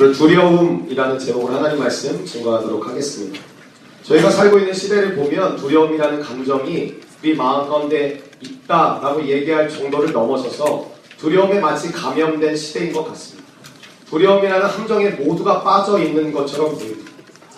오늘 0.00 0.14
두려움이라는 0.14 1.18
제목으로 1.18 1.54
하나님 1.54 1.78
말씀 1.78 2.24
증거하도록 2.24 2.88
하겠습니다. 2.88 3.40
저희가 4.02 4.30
살고 4.30 4.58
있는 4.58 4.72
시대를 4.72 5.14
보면 5.14 5.56
두려움이라는 5.56 6.22
감정이 6.22 6.94
우리 7.22 7.36
마음 7.36 7.68
가운데 7.68 8.22
있다라고 8.40 9.22
얘기할 9.26 9.68
정도를 9.68 10.12
넘어서서 10.12 10.90
두려움에 11.18 11.60
마치 11.60 11.92
감염된 11.92 12.56
시대인 12.56 12.92
것 12.92 13.06
같습니다. 13.08 13.48
두려움이라는 14.08 14.66
함정에 14.66 15.10
모두가 15.10 15.62
빠져 15.62 15.98
있는 15.98 16.32
것처럼 16.32 16.74
보입니다. 16.74 17.12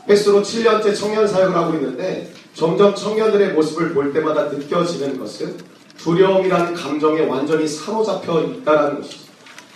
횟수로 0.09 0.43
7년째 0.43 0.99
청년 0.99 1.27
사역을 1.29 1.55
하고 1.55 1.75
있는데 1.75 2.33
점점 2.53 2.95
청년들의 2.95 3.53
모습을 3.53 3.95
볼 3.95 4.13
때마다 4.13 4.45
느껴지는 4.47 5.19
것은 5.19 5.57
두려움이라는 5.99 6.75
감정에 6.75 7.27
완전히 7.27 7.67
사로잡혀 7.67 8.43
있다는 8.43 9.01
것이죠. 9.01 9.24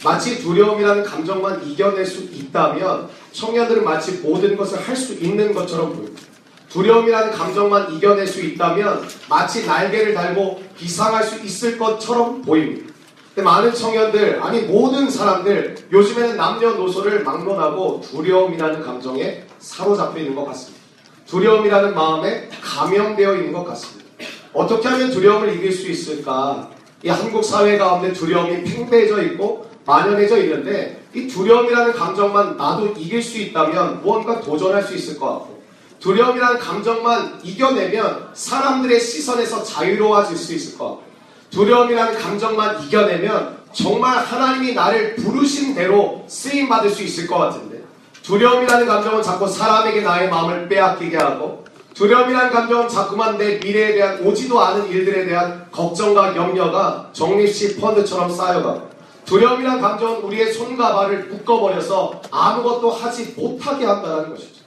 마치 0.04 0.38
두려움이라는 0.40 1.02
감정만 1.04 1.66
이겨낼 1.66 2.06
수 2.06 2.22
있다면 2.22 3.08
청년들은 3.32 3.84
마치 3.84 4.12
모든 4.18 4.56
것을 4.56 4.78
할 4.80 4.94
수 4.96 5.14
있는 5.14 5.52
것처럼 5.52 5.92
보입니다. 5.92 6.22
두려움이라는 6.68 7.32
감정만 7.32 7.94
이겨낼 7.94 8.26
수 8.26 8.40
있다면 8.40 9.08
마치 9.28 9.66
날개를 9.66 10.14
달고 10.14 10.62
비상할 10.76 11.24
수 11.24 11.42
있을 11.44 11.78
것처럼 11.78 12.42
보입니다. 12.42 12.92
근데 13.34 13.42
많은 13.42 13.72
청년들, 13.72 14.40
아니 14.42 14.62
모든 14.62 15.08
사람들 15.08 15.76
요즘에는 15.92 16.36
남녀노소를 16.36 17.22
막론하고 17.24 18.02
두려움이라는 18.10 18.82
감정에 18.82 19.44
사로잡혀 19.58 20.20
있는 20.20 20.34
것 20.34 20.44
같습니다. 20.46 20.78
두려움이라는 21.26 21.94
마음에 21.94 22.48
감염되어 22.60 23.34
있는 23.36 23.52
것 23.52 23.64
같습니다. 23.64 24.04
어떻게 24.52 24.88
하면 24.88 25.10
두려움을 25.10 25.54
이길 25.54 25.72
수 25.72 25.88
있을까? 25.88 26.70
이 27.02 27.08
한국 27.08 27.44
사회 27.44 27.78
가운데 27.78 28.12
두려움이 28.12 28.64
팽배해져 28.64 29.22
있고 29.22 29.67
만연해져 29.88 30.36
있는데 30.42 31.02
이 31.14 31.26
두려움이라는 31.26 31.94
감정만 31.94 32.58
나도 32.58 32.88
이길 32.98 33.22
수 33.22 33.38
있다면 33.38 34.02
무언가 34.02 34.38
도전할 34.38 34.82
수 34.82 34.94
있을 34.94 35.18
것 35.18 35.26
같고 35.26 35.62
두려움이라는 35.98 36.58
감정만 36.58 37.40
이겨내면 37.42 38.28
사람들의 38.34 39.00
시선에서 39.00 39.64
자유로워질 39.64 40.36
수 40.36 40.54
있을 40.54 40.78
것 40.78 40.88
같고 40.88 41.02
두려움이라는 41.50 42.18
감정만 42.18 42.82
이겨내면 42.82 43.56
정말 43.72 44.18
하나님이 44.18 44.74
나를 44.74 45.16
부르신 45.16 45.74
대로 45.74 46.22
쓰임 46.28 46.68
받을 46.68 46.90
수 46.90 47.02
있을 47.02 47.26
것 47.26 47.38
같은데 47.38 47.82
두려움이라는 48.22 48.86
감정은 48.86 49.22
자꾸 49.22 49.48
사람에게 49.48 50.02
나의 50.02 50.28
마음을 50.28 50.68
빼앗기게 50.68 51.16
하고 51.16 51.64
두려움이라는 51.94 52.50
감정은 52.50 52.88
자꾸만 52.88 53.38
내 53.38 53.56
미래에 53.56 53.94
대한 53.94 54.20
오지도 54.20 54.60
않은 54.60 54.90
일들에 54.90 55.24
대한 55.24 55.66
걱정과 55.72 56.36
염려가 56.36 57.08
적립식 57.14 57.80
펀드처럼 57.80 58.30
쌓여가고 58.30 58.87
두려움이라는 59.28 59.82
감정은 59.82 60.22
우리의 60.22 60.54
손과 60.54 60.94
발을 60.94 61.24
묶어버려서 61.24 62.22
아무것도 62.30 62.90
하지 62.90 63.34
못하게 63.36 63.84
한다는 63.84 64.30
것이죠. 64.30 64.64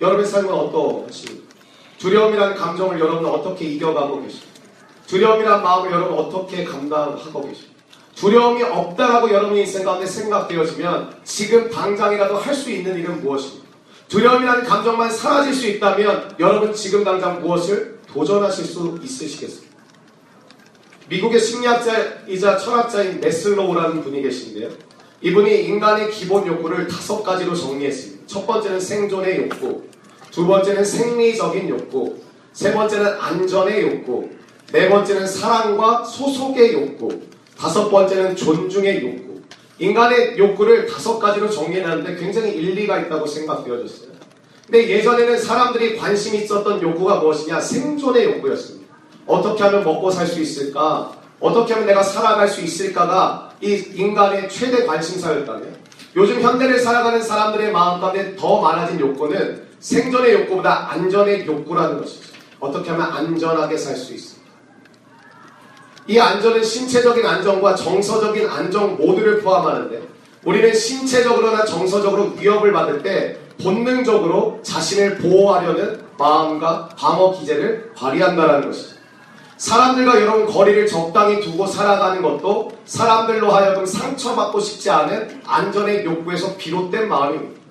여러분의 0.00 0.30
삶은 0.30 0.52
어떠하십니까? 0.52 1.54
두려움이라는 1.98 2.54
감정을 2.54 3.00
여러분은 3.00 3.28
어떻게 3.28 3.64
이겨가고 3.64 4.22
계십니까? 4.22 4.54
두려움이라는 5.08 5.62
마음을 5.64 5.90
여러분 5.90 6.16
어떻게 6.16 6.62
감당하고 6.64 7.42
계십니까? 7.48 7.74
두려움이 8.14 8.62
없다라고 8.62 9.32
여러분의 9.32 9.64
인생 9.64 9.84
가운데 9.84 10.06
생각되어지면 10.06 11.16
지금 11.24 11.68
당장이라도 11.68 12.36
할 12.36 12.54
수 12.54 12.70
있는 12.70 12.96
일은 12.96 13.20
무엇입니까? 13.20 13.64
두려움이라는 14.08 14.64
감정만 14.64 15.10
사라질 15.10 15.52
수 15.52 15.66
있다면 15.66 16.36
여러분 16.38 16.72
지금 16.72 17.02
당장 17.02 17.40
무엇을 17.42 17.98
도전하실 18.06 18.64
수 18.64 18.96
있으시겠습니까? 19.02 19.63
미국의 21.08 21.38
심리학자이자 21.38 22.56
철학자인 22.58 23.20
메슬로우라는 23.20 24.02
분이 24.02 24.22
계신데요. 24.22 24.70
이분이 25.20 25.64
인간의 25.64 26.10
기본 26.10 26.46
욕구를 26.46 26.88
다섯 26.88 27.22
가지로 27.22 27.54
정리했습니다. 27.54 28.26
첫 28.26 28.46
번째는 28.46 28.80
생존의 28.80 29.38
욕구, 29.38 29.84
두 30.30 30.46
번째는 30.46 30.84
생리적인 30.84 31.68
욕구, 31.68 32.16
세 32.52 32.72
번째는 32.72 33.06
안전의 33.20 33.82
욕구, 33.82 34.28
네 34.72 34.88
번째는 34.88 35.26
사랑과 35.26 36.04
소속의 36.04 36.72
욕구, 36.72 37.20
다섯 37.56 37.88
번째는 37.90 38.36
존중의 38.36 39.02
욕구. 39.02 39.24
인간의 39.78 40.38
욕구를 40.38 40.86
다섯 40.86 41.18
가지로 41.18 41.50
정리했는데 41.50 42.16
굉장히 42.16 42.52
일리가 42.52 43.00
있다고 43.00 43.26
생각되어졌어요. 43.26 44.14
근데 44.66 44.88
예전에는 44.88 45.38
사람들이 45.38 45.96
관심 45.96 46.34
있었던 46.36 46.80
욕구가 46.80 47.16
무엇이냐? 47.16 47.60
생존의 47.60 48.24
욕구였습니다. 48.24 48.83
어떻게 49.26 49.62
하면 49.64 49.84
먹고 49.84 50.10
살 50.10 50.26
수 50.26 50.40
있을까? 50.40 51.12
어떻게 51.40 51.74
하면 51.74 51.86
내가 51.86 52.02
살아갈 52.02 52.48
수 52.48 52.60
있을까가 52.62 53.50
이 53.60 53.74
인간의 53.94 54.48
최대 54.48 54.86
관심사였다면 54.86 55.76
요즘 56.16 56.40
현대를 56.40 56.78
살아가는 56.78 57.20
사람들의 57.22 57.72
마음 57.72 58.00
가운데 58.00 58.36
더 58.36 58.60
많아진 58.60 59.00
욕구는 59.00 59.64
생존의 59.80 60.32
욕구보다 60.32 60.90
안전의 60.92 61.46
욕구라는 61.46 62.00
것이죠. 62.00 62.32
어떻게 62.60 62.90
하면 62.90 63.06
안전하게 63.10 63.76
살 63.76 63.96
수 63.96 64.14
있을까? 64.14 64.44
이 66.06 66.18
안전은 66.18 66.62
신체적인 66.62 67.24
안정과 67.26 67.74
정서적인 67.74 68.48
안정 68.48 68.96
모두를 68.96 69.40
포함하는데 69.40 70.02
우리는 70.44 70.74
신체적으로나 70.74 71.64
정서적으로 71.64 72.34
위협을 72.38 72.72
받을 72.72 73.02
때 73.02 73.38
본능적으로 73.62 74.60
자신을 74.62 75.16
보호하려는 75.18 76.02
마음과 76.18 76.90
방어 76.98 77.32
기제를 77.32 77.92
발휘한다는 77.94 78.66
것이죠. 78.70 78.93
사람들과 79.64 80.20
여러분 80.20 80.46
거리를 80.46 80.86
적당히 80.86 81.40
두고 81.40 81.66
살아가는 81.66 82.20
것도 82.20 82.70
사람들로 82.84 83.50
하여금 83.50 83.86
상처받고 83.86 84.60
싶지 84.60 84.90
않은 84.90 85.40
안전의 85.46 86.04
욕구에서 86.04 86.54
비롯된 86.58 87.08
마음입니다. 87.08 87.62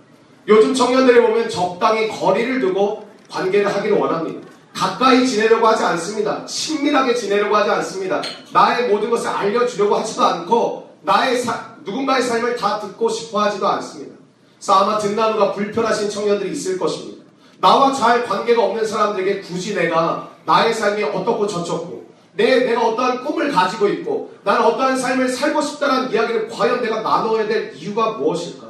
요즘 0.48 0.74
청년들을 0.74 1.22
보면 1.22 1.50
적당히 1.50 2.08
거리를 2.08 2.62
두고 2.62 3.08
관계를 3.30 3.74
하기를 3.76 3.96
원합니다. 4.00 4.42
가까이 4.74 5.28
지내려고 5.28 5.68
하지 5.68 5.84
않습니다. 5.84 6.44
친밀하게 6.48 7.14
지내려고 7.14 7.56
하지 7.56 7.70
않습니다. 7.70 8.24
나의 8.52 8.90
모든 8.90 9.12
것을 9.12 9.28
알려주려고 9.28 9.96
하지도 9.98 10.24
않고 10.24 10.98
나의 11.04 11.38
사, 11.38 11.75
누군가의 11.86 12.24
삶을 12.24 12.56
다 12.56 12.80
듣고 12.80 13.08
싶어 13.08 13.40
하지도 13.44 13.68
않습니다. 13.68 14.16
그래서 14.56 14.74
아마 14.74 14.98
듣나누가 14.98 15.54
불편하신 15.54 16.10
청년들이 16.10 16.54
있을 16.54 16.80
것입니다. 16.80 17.22
나와 17.63 17.94
잘 17.94 18.25
관계가 18.25 18.62
없는 18.62 18.85
사람들에게 18.85 19.40
굳이 19.40 19.74
내가 19.74 20.28
나의 20.44 20.74
삶이 20.74 21.01
어떻고 21.01 21.47
저쩌고 21.47 22.03
내, 22.34 22.66
내가 22.66 22.85
어떠한 22.90 23.24
꿈을 23.24 23.53
가지고 23.53 23.88
있고 23.88 24.34
나는 24.44 24.66
어떠한 24.66 24.97
삶을 24.97 25.29
살고 25.29 25.62
싶다는 25.62 26.12
이야기를 26.12 26.50
과연 26.50 26.81
내가 26.81 27.00
나눠야 27.00 27.47
될 27.47 27.74
이유가 27.74 28.18
무엇일까? 28.18 28.68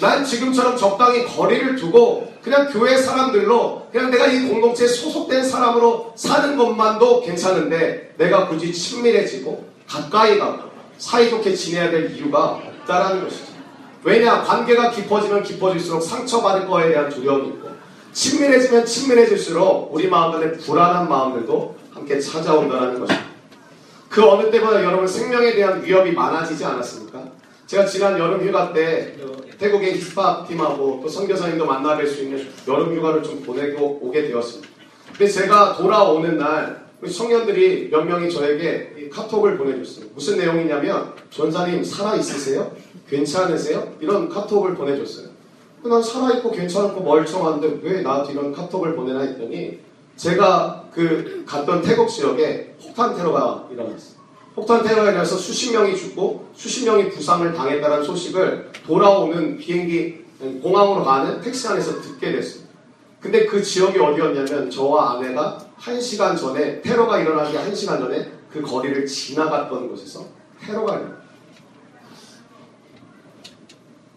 난 0.00 0.24
지금처럼 0.24 0.76
적당히 0.76 1.24
거리를 1.24 1.76
두고 1.76 2.32
그냥 2.42 2.68
교회 2.68 2.96
사람들로 2.96 3.86
그냥 3.92 4.10
내가 4.10 4.26
이 4.26 4.48
공동체에 4.48 4.88
소속된 4.88 5.44
사람으로 5.44 6.12
사는 6.16 6.56
것만도 6.56 7.22
괜찮은데 7.22 8.14
내가 8.18 8.48
굳이 8.48 8.72
친밀해지고 8.72 9.64
가까이 9.86 10.36
가고 10.36 10.64
사이좋게 10.98 11.54
지내야 11.54 11.92
될 11.92 12.10
이유가 12.16 12.60
없다라는 12.80 13.22
것이죠. 13.22 13.52
왜냐? 14.02 14.42
관계가 14.42 14.90
깊어지면 14.90 15.44
깊어질수록 15.44 16.02
상처받을 16.02 16.66
거에 16.66 16.88
대한 16.88 17.08
두려움이 17.08 17.61
친밀해지면 18.12 18.84
친밀해질수록 18.84 19.92
우리 19.92 20.08
마음 20.08 20.34
안에 20.34 20.52
불안한 20.52 21.08
마음들도 21.08 21.76
함께 21.92 22.20
찾아온다는 22.20 23.00
것입니다. 23.00 23.32
그 24.08 24.28
어느 24.28 24.50
때보다 24.50 24.84
여러분 24.84 25.06
생명에 25.06 25.54
대한 25.54 25.82
위협이 25.82 26.12
많아지지 26.12 26.64
않았습니까? 26.64 27.24
제가 27.66 27.86
지난 27.86 28.18
여름 28.18 28.46
휴가 28.46 28.72
때 28.72 29.16
태국의 29.58 29.98
힙합 29.98 30.46
팀하고 30.46 31.00
또 31.02 31.08
선교사님도 31.08 31.64
만나 31.64 31.96
뵐 31.96 32.06
수 32.06 32.22
있는 32.22 32.46
여름 32.68 32.94
휴가를 32.94 33.22
좀 33.22 33.42
보내고 33.42 34.00
오게 34.02 34.28
되었습니다. 34.28 34.68
근데 35.08 35.28
제가 35.28 35.76
돌아오는 35.76 36.36
날 36.36 36.82
우리 37.00 37.10
청년들이 37.10 37.88
몇 37.90 38.04
명이 38.04 38.30
저에게 38.30 39.08
카톡을 39.10 39.56
보내줬어요. 39.56 40.06
무슨 40.14 40.38
내용이냐면 40.38 41.14
전사님 41.30 41.82
살아 41.82 42.14
있으세요? 42.16 42.72
괜찮으세요? 43.08 43.94
이런 44.00 44.28
카톡을 44.28 44.74
보내줬어요. 44.74 45.31
난 45.84 46.02
살아있고 46.02 46.50
괜찮고 46.50 47.02
멀쩡한데 47.02 47.80
왜 47.82 48.02
나한테 48.02 48.32
이런 48.32 48.52
카톡을 48.52 48.94
보내나 48.94 49.20
했더니 49.22 49.80
제가 50.16 50.84
그 50.92 51.44
갔던 51.46 51.82
태국 51.82 52.08
지역에 52.08 52.76
폭탄 52.80 53.16
테러가 53.16 53.66
일어났어요. 53.70 54.22
폭탄 54.54 54.82
테러가 54.82 55.10
일어나서 55.10 55.36
수십 55.36 55.72
명이 55.72 55.96
죽고 55.96 56.48
수십 56.54 56.84
명이 56.84 57.08
부상을 57.10 57.52
당했다는 57.52 58.04
소식을 58.04 58.70
돌아오는 58.86 59.56
비행기 59.56 60.22
공항으로 60.62 61.04
가는 61.04 61.40
택시 61.40 61.66
안에서 61.68 62.00
듣게 62.00 62.32
됐습니다. 62.32 62.72
근데 63.20 63.46
그 63.46 63.62
지역이 63.62 63.98
어디였냐면 63.98 64.70
저와 64.70 65.12
아내가 65.12 65.58
한 65.76 66.00
시간 66.00 66.36
전에 66.36 66.82
테러가 66.82 67.18
일어나기 67.18 67.56
한 67.56 67.74
시간 67.74 68.00
전에 68.00 68.30
그 68.52 68.60
거리를 68.60 69.06
지나갔던 69.06 69.88
곳에서 69.88 70.26
테러가 70.60 70.96
일어났어요. 70.96 71.21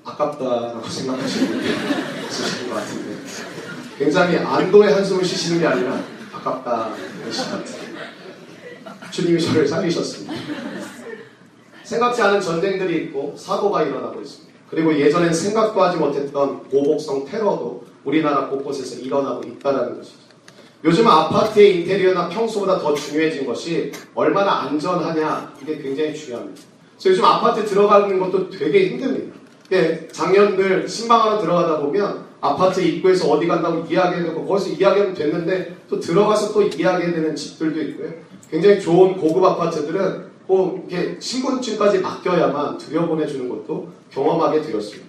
아깝다라고 0.05 0.87
생각하시는 0.87 1.51
분이 1.51 2.27
있으신 2.27 2.69
것 2.69 2.75
같은데 2.75 3.15
굉장히 3.97 4.37
안도의 4.37 4.93
한숨을 4.93 5.25
쉬시는 5.25 5.59
게 5.59 5.67
아니라 5.67 5.99
아깝다는 6.31 7.31
시간 7.31 7.65
주님이 9.11 9.41
저를 9.41 9.67
살리셨습니다. 9.67 10.33
생각지 11.83 12.21
않은 12.21 12.41
전쟁들이 12.41 13.05
있고 13.05 13.35
사고가 13.37 13.83
일어나고 13.83 14.21
있습니다. 14.21 14.53
그리고 14.69 14.97
예전엔 14.97 15.33
생각도 15.33 15.81
하지 15.81 15.97
못했던 15.97 16.63
보복성 16.63 17.25
테러도 17.25 17.85
우리나라 18.03 18.47
곳곳에서 18.49 18.99
일어나고 18.99 19.43
있다는 19.47 19.97
것이죠. 19.97 20.17
요즘 20.83 21.07
아파트의 21.07 21.81
인테리어나 21.81 22.29
평소보다 22.29 22.79
더 22.79 22.93
중요해진 22.93 23.45
것이 23.45 23.91
얼마나 24.13 24.61
안전하냐 24.61 25.53
이게 25.61 25.81
굉장히 25.81 26.13
중요합니다. 26.13 26.61
그래서 26.93 27.09
요즘 27.09 27.25
아파트 27.25 27.65
들어가는 27.65 28.19
것도 28.19 28.49
되게 28.49 28.89
힘듭니다. 28.89 29.34
예, 29.71 30.07
작년들 30.11 30.87
신방하러 30.87 31.39
들어가다 31.41 31.79
보면 31.79 32.25
아파트 32.41 32.79
입구에서 32.81 33.29
어디 33.31 33.47
간다고 33.47 33.85
이야기해놓고 33.89 34.45
거기서 34.45 34.69
이야기하면 34.69 35.13
됐는데 35.15 35.75
또 35.89 35.99
들어가서 35.99 36.53
또 36.53 36.61
이야기해야 36.61 37.13
되는 37.13 37.35
집들도 37.35 37.81
있고요. 37.81 38.09
굉장히 38.51 38.79
좋은 38.79 39.17
고급 39.17 39.43
아파트들은 39.43 40.25
꼭 40.45 40.85
이렇게 40.87 41.17
신분증까지 41.19 41.99
맡겨야만 41.99 42.77
들여보내주는 42.77 43.49
것도 43.49 43.89
경험하게 44.11 44.61
되었습니다. 44.61 45.05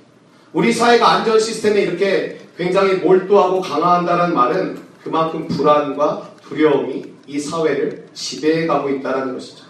우리 0.54 0.72
사회가 0.72 1.06
안전 1.10 1.38
시스템에 1.38 1.82
이렇게 1.82 2.38
굉장히 2.56 2.94
몰두하고 2.94 3.60
강화한다는 3.60 4.32
말은 4.34 4.78
그만큼 5.04 5.46
불안과 5.48 6.30
두려움이 6.48 7.04
이 7.26 7.38
사회를 7.38 8.06
지배해가고 8.14 8.88
있다는 8.88 9.34
것이죠. 9.34 9.66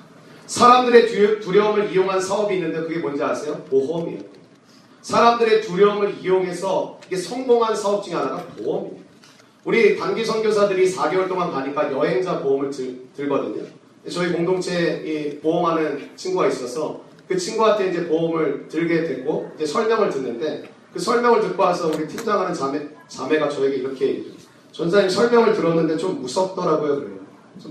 사람들의 0.46 1.06
두- 1.08 1.40
두려움을 1.40 1.90
이용한 1.90 2.20
사업이 2.20 2.54
있는데 2.54 2.78
그게 2.82 2.98
뭔지 3.00 3.20
아세요? 3.24 3.54
보험이에요. 3.68 4.20
사람들의 5.06 5.62
두려움을 5.62 6.16
이용해서 6.20 6.98
성공한 7.16 7.76
사업 7.76 8.02
중에 8.02 8.14
하나가 8.14 8.38
보험입니다. 8.58 9.06
우리 9.64 9.96
단기 9.96 10.24
선교사들이 10.24 10.92
4개월 10.92 11.28
동안 11.28 11.52
가니까 11.52 11.92
여행자 11.92 12.40
보험을 12.40 12.70
들, 12.70 13.02
들거든요. 13.14 13.62
저희 14.10 14.32
공동체에 14.32 15.04
이 15.06 15.38
보험하는 15.38 16.10
친구가 16.16 16.48
있어서 16.48 17.02
그 17.28 17.36
친구한테 17.36 17.90
이제 17.90 18.08
보험을 18.08 18.66
들게 18.68 19.04
됐고 19.04 19.52
이제 19.54 19.64
설명을 19.64 20.10
듣는데 20.10 20.64
그 20.92 20.98
설명을 20.98 21.40
듣고 21.40 21.62
와서 21.62 21.86
우리 21.86 22.08
팀장하는 22.08 22.52
자매, 22.52 22.80
자매가 23.06 23.48
저에게 23.48 23.76
이렇게. 23.76 24.24
전사님 24.72 25.08
설명을 25.08 25.54
들었는데 25.54 25.96
좀 25.98 26.20
무섭더라고요. 26.20 26.96
그래요. 26.96 27.18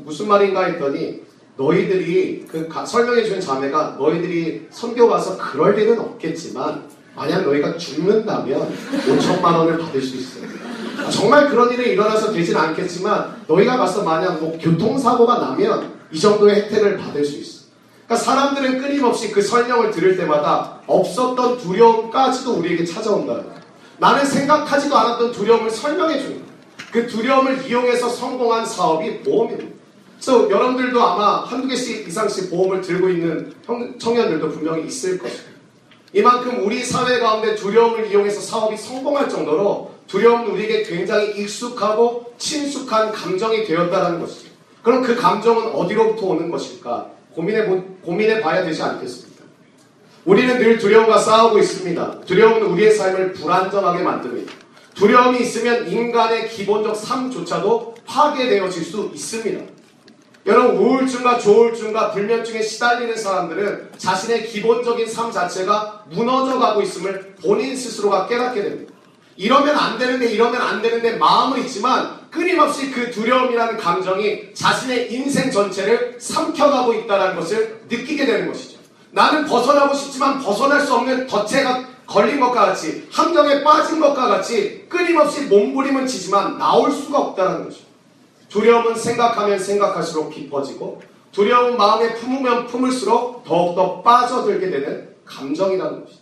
무슨 0.06 0.30
말인가 0.30 0.64
했더니 0.68 1.22
너희들이 1.58 2.46
그 2.50 2.66
가- 2.70 2.86
설명해주는 2.86 3.42
자매가 3.42 3.98
너희들이 4.00 4.68
선교 4.70 5.10
가서 5.10 5.38
그럴 5.38 5.78
일은 5.78 6.00
없겠지만 6.00 6.95
만약 7.16 7.44
너희가 7.44 7.78
죽는다면 7.78 8.76
5천만 9.08 9.44
원을 9.58 9.78
받을 9.78 10.02
수 10.02 10.16
있어요. 10.18 10.46
아, 11.00 11.10
정말 11.10 11.50
그런 11.50 11.72
일이 11.72 11.92
일어나서 11.92 12.32
되진 12.32 12.56
않겠지만 12.58 13.44
너희가 13.48 13.78
가서 13.78 14.04
만약 14.04 14.40
뭐 14.40 14.58
교통사고가 14.60 15.40
나면 15.40 15.94
이 16.12 16.20
정도의 16.20 16.56
혜택을 16.56 16.98
받을 16.98 17.24
수 17.24 17.38
있어. 17.38 17.66
그러니까 18.06 18.24
사람들은 18.24 18.80
끊임없이 18.82 19.32
그 19.32 19.42
설명을 19.42 19.92
들을 19.92 20.16
때마다 20.18 20.80
없었던 20.88 21.58
두려움까지도 21.58 22.54
우리에게 22.54 22.86
찾아온다. 22.86 23.42
나는 23.98 24.26
생각하지도 24.26 24.96
않았던 24.96 25.32
두려움을 25.32 25.70
설명해 25.72 26.20
주는. 26.22 26.44
그 26.92 27.08
두려움을 27.08 27.66
이용해서 27.68 28.10
성공한 28.10 28.66
사업이 28.66 29.20
보험입니다. 29.22 29.74
그래서 30.16 30.50
여러분들도 30.50 31.02
아마 31.02 31.44
한두 31.44 31.68
개씩 31.68 32.08
이상씩 32.08 32.50
보험을 32.52 32.82
들고 32.82 33.10
있는 33.10 33.54
형- 33.66 33.98
청년들도 33.98 34.50
분명히 34.50 34.86
있을 34.86 35.18
것입니다. 35.18 35.55
이만큼 36.20 36.64
우리 36.66 36.82
사회 36.82 37.20
가운데 37.20 37.56
두려움을 37.56 38.10
이용해서 38.10 38.40
사업이 38.40 38.78
성공할 38.78 39.28
정도로 39.28 39.92
두려움은 40.08 40.48
우리에게 40.52 40.84
굉장히 40.84 41.32
익숙하고 41.42 42.34
친숙한 42.38 43.12
감정이 43.12 43.66
되었다는 43.66 44.22
것이죠. 44.22 44.50
그럼 44.82 45.02
그 45.04 45.14
감정은 45.16 45.74
어디로부터 45.74 46.28
오는 46.28 46.50
것일까? 46.50 47.10
고민해, 47.34 47.66
보- 47.68 47.84
고민해 48.02 48.40
봐야 48.42 48.64
되지 48.64 48.82
않겠습니까? 48.82 49.44
우리는 50.24 50.58
늘 50.58 50.78
두려움과 50.78 51.18
싸우고 51.18 51.60
있습니다. 51.60 52.22
두려움은 52.22 52.62
우리의 52.68 52.96
삶을 52.96 53.34
불안정하게 53.34 54.02
만듭니다. 54.02 54.54
두려움이 54.96 55.42
있으면 55.42 55.86
인간의 55.92 56.48
기본적 56.50 56.96
삶조차도 56.96 57.96
파괴되어질 58.06 58.84
수 58.86 59.12
있습니다. 59.14 59.66
여러분 60.46 60.78
우울증과 60.78 61.40
조울증과 61.40 62.12
불면증에 62.12 62.62
시달리는 62.62 63.18
사람들은 63.18 63.90
자신의 63.98 64.46
기본적인 64.46 65.08
삶 65.08 65.32
자체가 65.32 66.04
무너져 66.12 66.60
가고 66.60 66.84
있음을 66.84 67.36
본인 67.42 67.76
스스로가 67.76 68.28
깨닫게 68.28 68.62
됩니다. 68.62 68.94
이러면 69.38 69.76
안 69.76 69.98
되는데 69.98 70.28
이러면 70.32 70.62
안 70.62 70.84
되는데 70.84 71.18
마음은 71.18 71.62
있지만 71.62 72.20
끊임없이 72.30 72.92
그 72.92 73.10
두려움이라는 73.10 73.78
감정이 73.78 74.54
자신의 74.54 75.12
인생 75.12 75.50
전체를 75.50 76.18
삼켜가고 76.20 76.94
있다는 76.94 77.36
것을 77.38 77.82
느끼게 77.90 78.28
되는 78.28 78.48
것이죠. 78.48 78.78
나는 79.12 79.46
벗어나고 79.46 79.96
싶지만 79.96 80.40
벗어날 80.40 80.82
수 80.82 80.94
없는 80.94 81.26
덫에가 81.26 81.86
걸린 82.06 82.40
것과 82.40 82.68
같이 82.68 83.08
함정에 83.12 83.64
빠진 83.64 84.00
것과 84.00 84.28
같이 84.28 84.86
끊임없이 84.88 85.42
몸부림은 85.46 86.06
치지만 86.06 86.60
나올 86.60 86.92
수가 86.92 87.18
없다는 87.18 87.66
것이죠. 87.66 87.85
두려움은 88.60 88.96
생각하면 88.96 89.60
생각할수록 89.60 90.34
깊어지고 90.34 91.02
두려움은 91.34 91.76
마음에 91.76 92.14
품으면 92.14 92.68
품을수록 92.68 93.44
더욱더 93.44 94.02
빠져들게 94.02 94.70
되는 94.70 95.10
감정이라는 95.26 96.06
것이죠. 96.06 96.22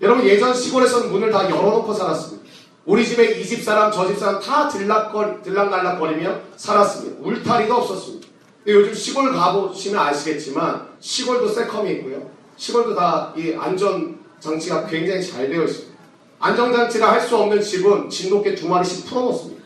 여러분 0.00 0.24
예전 0.24 0.54
시골에서는 0.54 1.12
문을 1.12 1.30
다 1.30 1.44
열어놓고 1.44 1.92
살았습니다. 1.92 2.48
우리 2.86 3.06
집에 3.06 3.38
이 3.38 3.44
집 3.44 3.62
사람 3.62 3.92
저 3.92 4.06
집 4.06 4.18
사람 4.18 4.40
다 4.40 4.66
들락거, 4.66 5.42
들락날락거리며 5.42 6.40
살았습니다. 6.56 7.18
울타리도 7.22 7.74
없었습니다. 7.74 8.26
요즘 8.66 8.94
시골 8.94 9.30
가보시면 9.34 10.00
아시겠지만 10.00 10.88
시골도 11.00 11.48
세컴이 11.48 11.90
있고요. 11.96 12.30
시골도 12.56 12.94
다 12.94 13.34
이 13.36 13.54
안전 13.54 14.18
장치가 14.40 14.86
굉장히 14.86 15.22
잘 15.22 15.50
되어 15.50 15.64
있습니다. 15.64 15.98
안전장치를 16.38 17.06
할 17.06 17.20
수 17.20 17.36
없는 17.36 17.60
집은 17.60 18.08
진돗개 18.08 18.54
두 18.54 18.68
마리씩 18.68 19.04
풀어놓습니다. 19.04 19.59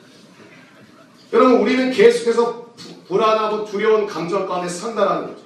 여러분 1.34 1.60
우리는 1.60 1.90
계속해서 1.90 2.64
부- 2.76 2.94
불안하고 3.08 3.64
두려운 3.64 4.06
감정 4.06 4.46
가운데 4.46 4.68
산다라는 4.68 5.26
거죠. 5.26 5.42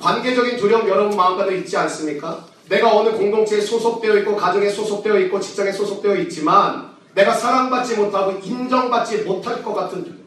관계적인 0.00 0.56
두려움 0.56 0.88
여러분 0.88 1.16
마음 1.16 1.36
가운데 1.38 1.56
있지 1.58 1.76
않습니까? 1.76 2.44
내가 2.68 2.96
어느 2.96 3.10
공동체에 3.16 3.60
소속되어 3.60 4.16
있고 4.18 4.34
가정에 4.36 4.68
소속되어 4.68 5.18
있고 5.20 5.38
직장에 5.40 5.70
소속되어 5.70 6.16
있지만 6.16 6.90
내가 7.14 7.32
사랑받지 7.32 7.94
못하고 7.96 8.32
인정받지 8.42 9.18
못할 9.18 9.62
것 9.62 9.72
같은 9.72 10.02
두려움. 10.02 10.20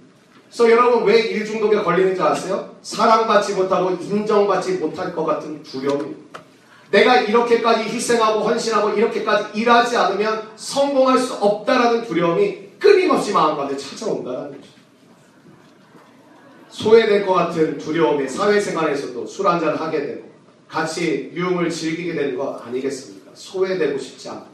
그래서 0.50 0.72
여러분 0.72 1.04
왜 1.04 1.20
일중독에 1.20 1.78
걸리는지 1.84 2.22
아세요? 2.22 2.70
사랑받지 2.82 3.56
못하고 3.56 3.92
인정받지 3.92 4.74
못할 4.74 5.14
것 5.14 5.26
같은 5.26 5.62
두려움입니다. 5.64 6.40
내가 6.92 7.22
이렇게까지 7.22 7.84
희생하고 7.90 8.42
헌신하고 8.42 8.92
이렇게까지 8.92 9.60
일하지 9.60 9.98
않으면 9.98 10.44
성공할 10.56 11.18
수 11.18 11.34
없다라는 11.34 12.06
두려움이 12.06 12.69
끊임없이 12.80 13.33
마음 13.33 13.56
가운데 13.57 13.76
찾아온다는 13.76 14.52
거죠. 14.52 14.72
소외될 16.77 17.23
것 17.25 17.33
같은 17.33 17.77
두려움에 17.77 18.27
사회생활에서도 18.27 19.27
술 19.27 19.47
한잔 19.47 19.75
하게 19.75 20.01
되고 20.07 20.23
같이 20.68 21.31
유흥을 21.35 21.69
즐기게 21.69 22.15
되는 22.15 22.35
거 22.35 22.56
아니겠습니까? 22.65 23.30
소외되고 23.35 23.97
싶지 23.99 24.30
않고 24.30 24.47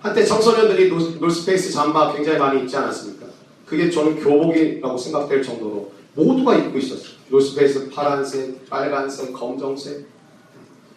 한때 0.00 0.22
청소년들이 0.24 0.90
노- 0.90 0.98
놀스페이스 1.18 1.72
잠바 1.72 2.12
굉장히 2.14 2.38
많이 2.38 2.60
입지 2.62 2.76
않았습니까? 2.76 3.26
그게 3.64 3.90
저는 3.90 4.20
교복이라고 4.22 4.96
생각될 4.98 5.42
정도로 5.42 5.90
모두가 6.14 6.54
입고 6.56 6.78
있었어요. 6.78 7.14
놀스페이스 7.28 7.88
파란색, 7.90 8.68
빨간색, 8.68 9.32
검정색 9.32 10.04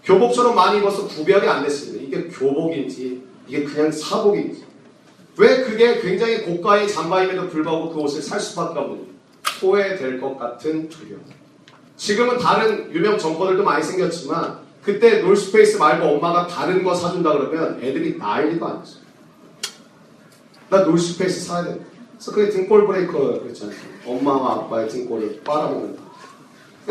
교복처럼 0.03 0.53
많이 0.55 0.79
입어서 0.79 1.07
구별이 1.07 1.47
안 1.47 1.63
됐습니다. 1.63 2.03
이게 2.03 2.27
교복인지 2.27 3.21
이게 3.47 3.63
그냥 3.63 3.89
사복인지 3.89 4.63
왜 5.37 5.63
그게 5.63 6.01
굉장히 6.01 6.41
고가의 6.41 6.89
잠바임에도 6.89 7.47
불구하고 7.47 7.89
그 7.93 7.99
옷을 8.01 8.21
살 8.21 8.39
수밖에 8.39 8.79
없는지 8.79 9.12
소외될 9.59 10.19
것 10.19 10.37
같은 10.37 10.89
두려움. 10.89 11.23
지금은 11.95 12.37
다른 12.37 12.91
유명 12.93 13.17
정권들도 13.17 13.63
많이 13.63 13.83
생겼지만 13.83 14.59
그때 14.83 15.21
놀스페이스 15.21 15.77
말고 15.77 16.05
엄마가 16.05 16.47
다른 16.47 16.83
거 16.83 16.93
사준다 16.93 17.31
그러면 17.31 17.79
애들이 17.81 18.17
난리도 18.17 18.65
아니었어요. 18.65 19.03
나 20.69 20.79
놀스페이스 20.81 21.45
사야 21.45 21.63
돼. 21.63 21.79
그래서 22.13 22.31
그게 22.31 22.49
등골 22.49 22.87
브레이커 22.87 23.41
그랬잖아요. 23.41 23.77
엄마와 24.05 24.55
아빠의 24.55 24.89
등골을 24.89 25.41
빨아먹는다. 25.43 26.01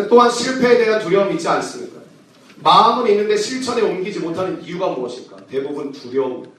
또한 0.08 0.30
실패에 0.30 0.78
대한 0.78 1.00
두려움이 1.00 1.34
있지 1.34 1.48
않습니까? 1.48 2.00
마음은 2.62 3.10
있는데 3.10 3.36
실천에 3.36 3.82
옮기지 3.82 4.20
못하는 4.20 4.62
이유가 4.62 4.88
무엇일까? 4.90 5.36
대부분 5.50 5.92
두려움. 5.92 6.50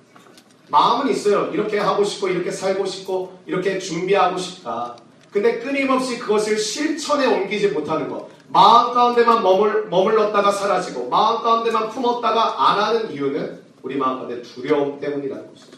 마음은 0.69 1.12
있어요. 1.12 1.50
이렇게 1.53 1.77
하고 1.77 2.03
싶고, 2.03 2.27
이렇게 2.27 2.51
살고 2.51 2.85
싶고, 2.85 3.39
이렇게 3.45 3.79
준비하고 3.79 4.38
싶다. 4.38 4.97
근데 5.33 5.57
끊임없이 5.57 6.19
그것을 6.19 6.59
실천에 6.59 7.25
옮기지 7.25 7.69
못하는 7.69 8.07
것. 8.07 8.29
마음 8.49 8.93
가운데만 8.93 9.41
머물, 9.41 9.89
머물렀다가 9.89 10.51
사라지고, 10.51 11.09
마음 11.09 11.41
가운데만 11.41 11.89
품었다가 11.89 12.69
안 12.69 12.79
하는 12.79 13.11
이유는 13.11 13.63
우리 13.81 13.97
마음 13.97 14.19
가운데 14.19 14.43
두려움 14.43 14.99
때문이라는 14.99 15.49
것이죠. 15.49 15.77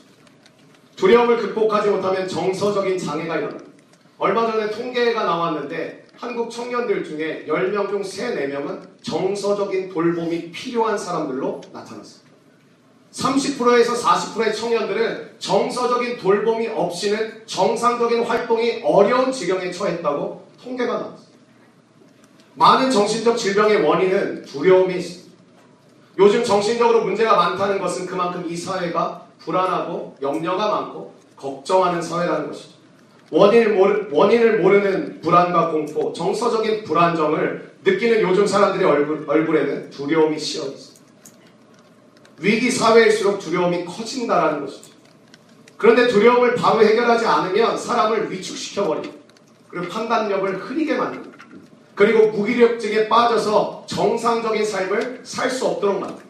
두려움을 0.97 1.37
극복하지 1.37 1.89
못하면 1.89 2.27
정서적인 2.27 2.97
장애가 2.97 3.37
일어납니다. 3.37 3.71
얼마 4.17 4.51
전에 4.51 4.69
통계가 4.71 5.23
나왔는데, 5.23 6.05
한국 6.17 6.49
청년들 6.51 7.05
중에 7.05 7.45
10명 7.47 7.89
중 7.89 8.03
3, 8.03 8.35
4명은 8.35 9.03
정서적인 9.03 9.89
돌봄이 9.89 10.51
필요한 10.51 10.97
사람들로 10.97 11.61
나타났습니다. 11.71 12.24
30%에서 13.15 13.93
40%의 13.93 14.53
청년들은 14.53 15.35
정서적인 15.39 16.17
돌봄이 16.17 16.67
없이는 16.67 17.43
정상적인 17.45 18.23
활동이 18.23 18.81
어려운 18.83 19.31
지경에 19.31 19.71
처했다고 19.71 20.45
통계가 20.61 20.93
나왔습니다. 20.93 21.25
많은 22.55 22.91
정신적 22.91 23.37
질병의 23.37 23.83
원인은 23.83 24.45
두려움에 24.45 24.95
있습니다. 24.95 25.25
요즘 26.17 26.43
정신적으로 26.43 27.03
문제가 27.03 27.35
많다는 27.35 27.79
것은 27.79 28.05
그만큼 28.05 28.45
이 28.47 28.55
사회가 28.55 29.27
불안하고 29.39 30.15
염려가 30.21 30.69
많고 30.69 31.13
걱정하는 31.35 32.01
사회라는 32.01 32.47
것이죠. 32.47 32.75
원인을, 33.31 33.73
모르, 33.73 34.07
원인을 34.11 34.59
모르는 34.59 35.21
불안과 35.21 35.71
공포, 35.71 36.13
정서적인 36.13 36.83
불안정을 36.83 37.75
느끼는 37.83 38.21
요즘 38.21 38.45
사람들의 38.45 38.87
얼굴, 38.87 39.25
얼굴에는 39.27 39.89
두려움이 39.89 40.39
씌어 40.39 40.65
있습니다. 40.65 40.94
위기 42.39 42.69
사회일수록 42.71 43.39
두려움이 43.39 43.85
커진다라는 43.85 44.65
것이죠. 44.65 44.91
그런데 45.77 46.07
두려움을 46.07 46.55
바로 46.55 46.83
해결하지 46.83 47.25
않으면 47.25 47.77
사람을 47.77 48.31
위축시켜버리고 48.31 49.13
그리고 49.69 49.87
판단력을 49.89 50.57
흐리게 50.57 50.95
만듭니다. 50.95 51.35
그리고 51.95 52.27
무기력증에 52.27 53.07
빠져서 53.07 53.85
정상적인 53.87 54.65
삶을 54.65 55.21
살 55.23 55.49
수 55.49 55.65
없도록 55.65 55.99
만듭니다. 55.99 56.25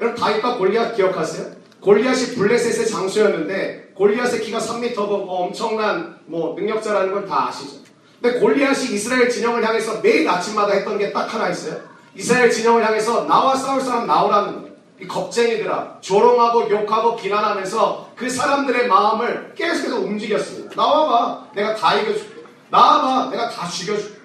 여러분 0.00 0.20
다윗과 0.20 0.58
골리앗 0.58 0.94
기억하세요? 0.96 1.58
골리앗이 1.80 2.34
블레셋의 2.36 2.86
장수였는데 2.88 3.92
골리앗의 3.94 4.40
키가 4.42 4.58
3m고 4.58 5.06
뭐 5.06 5.46
엄청난 5.46 6.18
뭐 6.26 6.54
능력자라는 6.56 7.12
걸 7.12 7.26
다 7.26 7.48
아시죠? 7.48 7.78
근데 8.20 8.38
골리앗이 8.40 8.92
이스라엘 8.94 9.28
진영을 9.28 9.64
향해서 9.64 10.00
매일 10.00 10.28
아침마다 10.28 10.72
했던 10.74 10.98
게 10.98 11.12
딱 11.12 11.32
하나 11.32 11.48
있어요. 11.48 11.76
이스라엘 12.14 12.50
진영을 12.50 12.84
향해서 12.84 13.24
나와 13.26 13.54
싸울 13.56 13.80
사람 13.80 14.06
나오라는 14.06 14.54
거예요. 14.62 14.67
이 15.00 15.06
겁쟁이들아 15.06 15.98
조롱하고 16.00 16.68
욕하고 16.70 17.16
비난하면서 17.16 18.12
그 18.16 18.28
사람들의 18.28 18.88
마음을 18.88 19.54
계속해서 19.54 20.00
움직였습니다. 20.00 20.74
나와봐 20.74 21.50
내가 21.54 21.74
다 21.74 21.94
이겨줄게. 21.94 22.42
나와봐 22.70 23.30
내가 23.30 23.48
다 23.48 23.68
죽여줄게. 23.68 24.18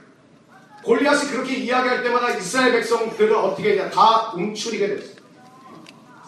골리앗이 0.83 1.29
그렇게 1.29 1.55
이야기할 1.55 2.03
때마다 2.03 2.31
이스라엘 2.31 2.73
백성들은 2.73 3.35
어떻게 3.35 3.71
했냐 3.71 3.89
다 3.89 4.31
움츠리게 4.35 4.87
됐어요. 4.87 5.13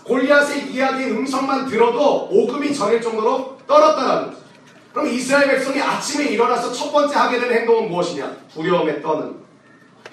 골리앗의 0.06 0.72
이야기 0.72 1.06
음성만 1.06 1.66
들어도 1.66 2.30
오금이 2.32 2.74
저릴 2.74 3.02
정도로 3.02 3.58
떨었다라는 3.68 4.30
거죠. 4.30 4.38
그럼 4.94 5.08
이스라엘 5.10 5.48
백성이 5.48 5.82
아침에 5.82 6.26
일어나서 6.26 6.72
첫 6.72 6.92
번째 6.92 7.16
하게 7.16 7.40
되는 7.40 7.54
행동은 7.58 7.90
무엇이냐? 7.90 8.32
두려움에 8.54 9.02
떠는. 9.02 9.36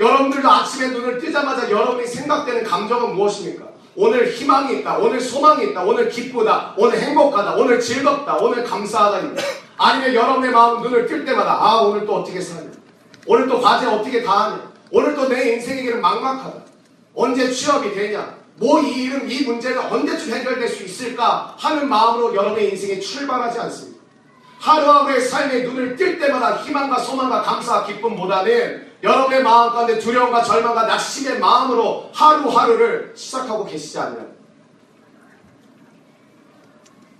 여러분들도 0.00 0.50
아침에 0.50 0.88
눈을 0.88 1.20
뜨자마자 1.20 1.70
여러분이 1.70 2.06
생각되는 2.06 2.64
감정은 2.64 3.14
무엇입니까? 3.14 3.71
오늘 3.94 4.30
희망이 4.30 4.78
있다, 4.78 4.96
오늘 4.98 5.20
소망이 5.20 5.66
있다, 5.66 5.82
오늘 5.82 6.08
기쁘다, 6.08 6.74
오늘 6.76 6.98
행복하다, 6.98 7.56
오늘 7.56 7.78
즐겁다, 7.78 8.36
오늘 8.36 8.64
감사하다입니다. 8.64 9.42
아니면 9.76 10.14
여러분의 10.14 10.50
마음 10.50 10.82
눈을 10.82 11.06
뜰 11.06 11.24
때마다 11.24 11.52
아 11.60 11.80
오늘 11.82 12.06
또 12.06 12.16
어떻게 12.16 12.40
사냐? 12.40 12.70
오늘 13.26 13.46
또 13.46 13.60
과제 13.60 13.86
어떻게 13.86 14.22
다 14.22 14.44
하냐? 14.46 14.72
오늘 14.90 15.14
또내 15.14 15.58
길은 15.58 16.00
막막하다. 16.00 16.62
언제 17.14 17.50
취업이 17.50 17.94
되냐? 17.94 18.42
뭐 18.56 18.80
이 18.80 19.04
일은 19.04 19.30
이 19.30 19.42
문제는 19.42 19.78
언제쯤 19.90 20.34
해결될 20.34 20.68
수 20.68 20.84
있을까 20.84 21.54
하는 21.58 21.88
마음으로 21.88 22.34
여러분의 22.34 22.70
인생에 22.70 23.00
출발하지 23.00 23.58
않습니다. 23.60 23.91
하루하루의 24.62 25.20
삶에 25.20 25.64
눈을 25.64 25.96
뜰 25.96 26.20
때마다 26.20 26.62
희망과 26.62 27.00
소망과 27.00 27.42
감사와 27.42 27.84
기쁨보다는 27.84 28.92
여러분의 29.02 29.42
마음 29.42 29.72
가운데 29.72 29.98
두려움과 29.98 30.44
절망과 30.44 30.86
낙심의 30.86 31.40
마음으로 31.40 32.08
하루하루를 32.14 33.12
시작하고 33.16 33.64
계시지 33.64 33.98
않나요? 33.98 34.30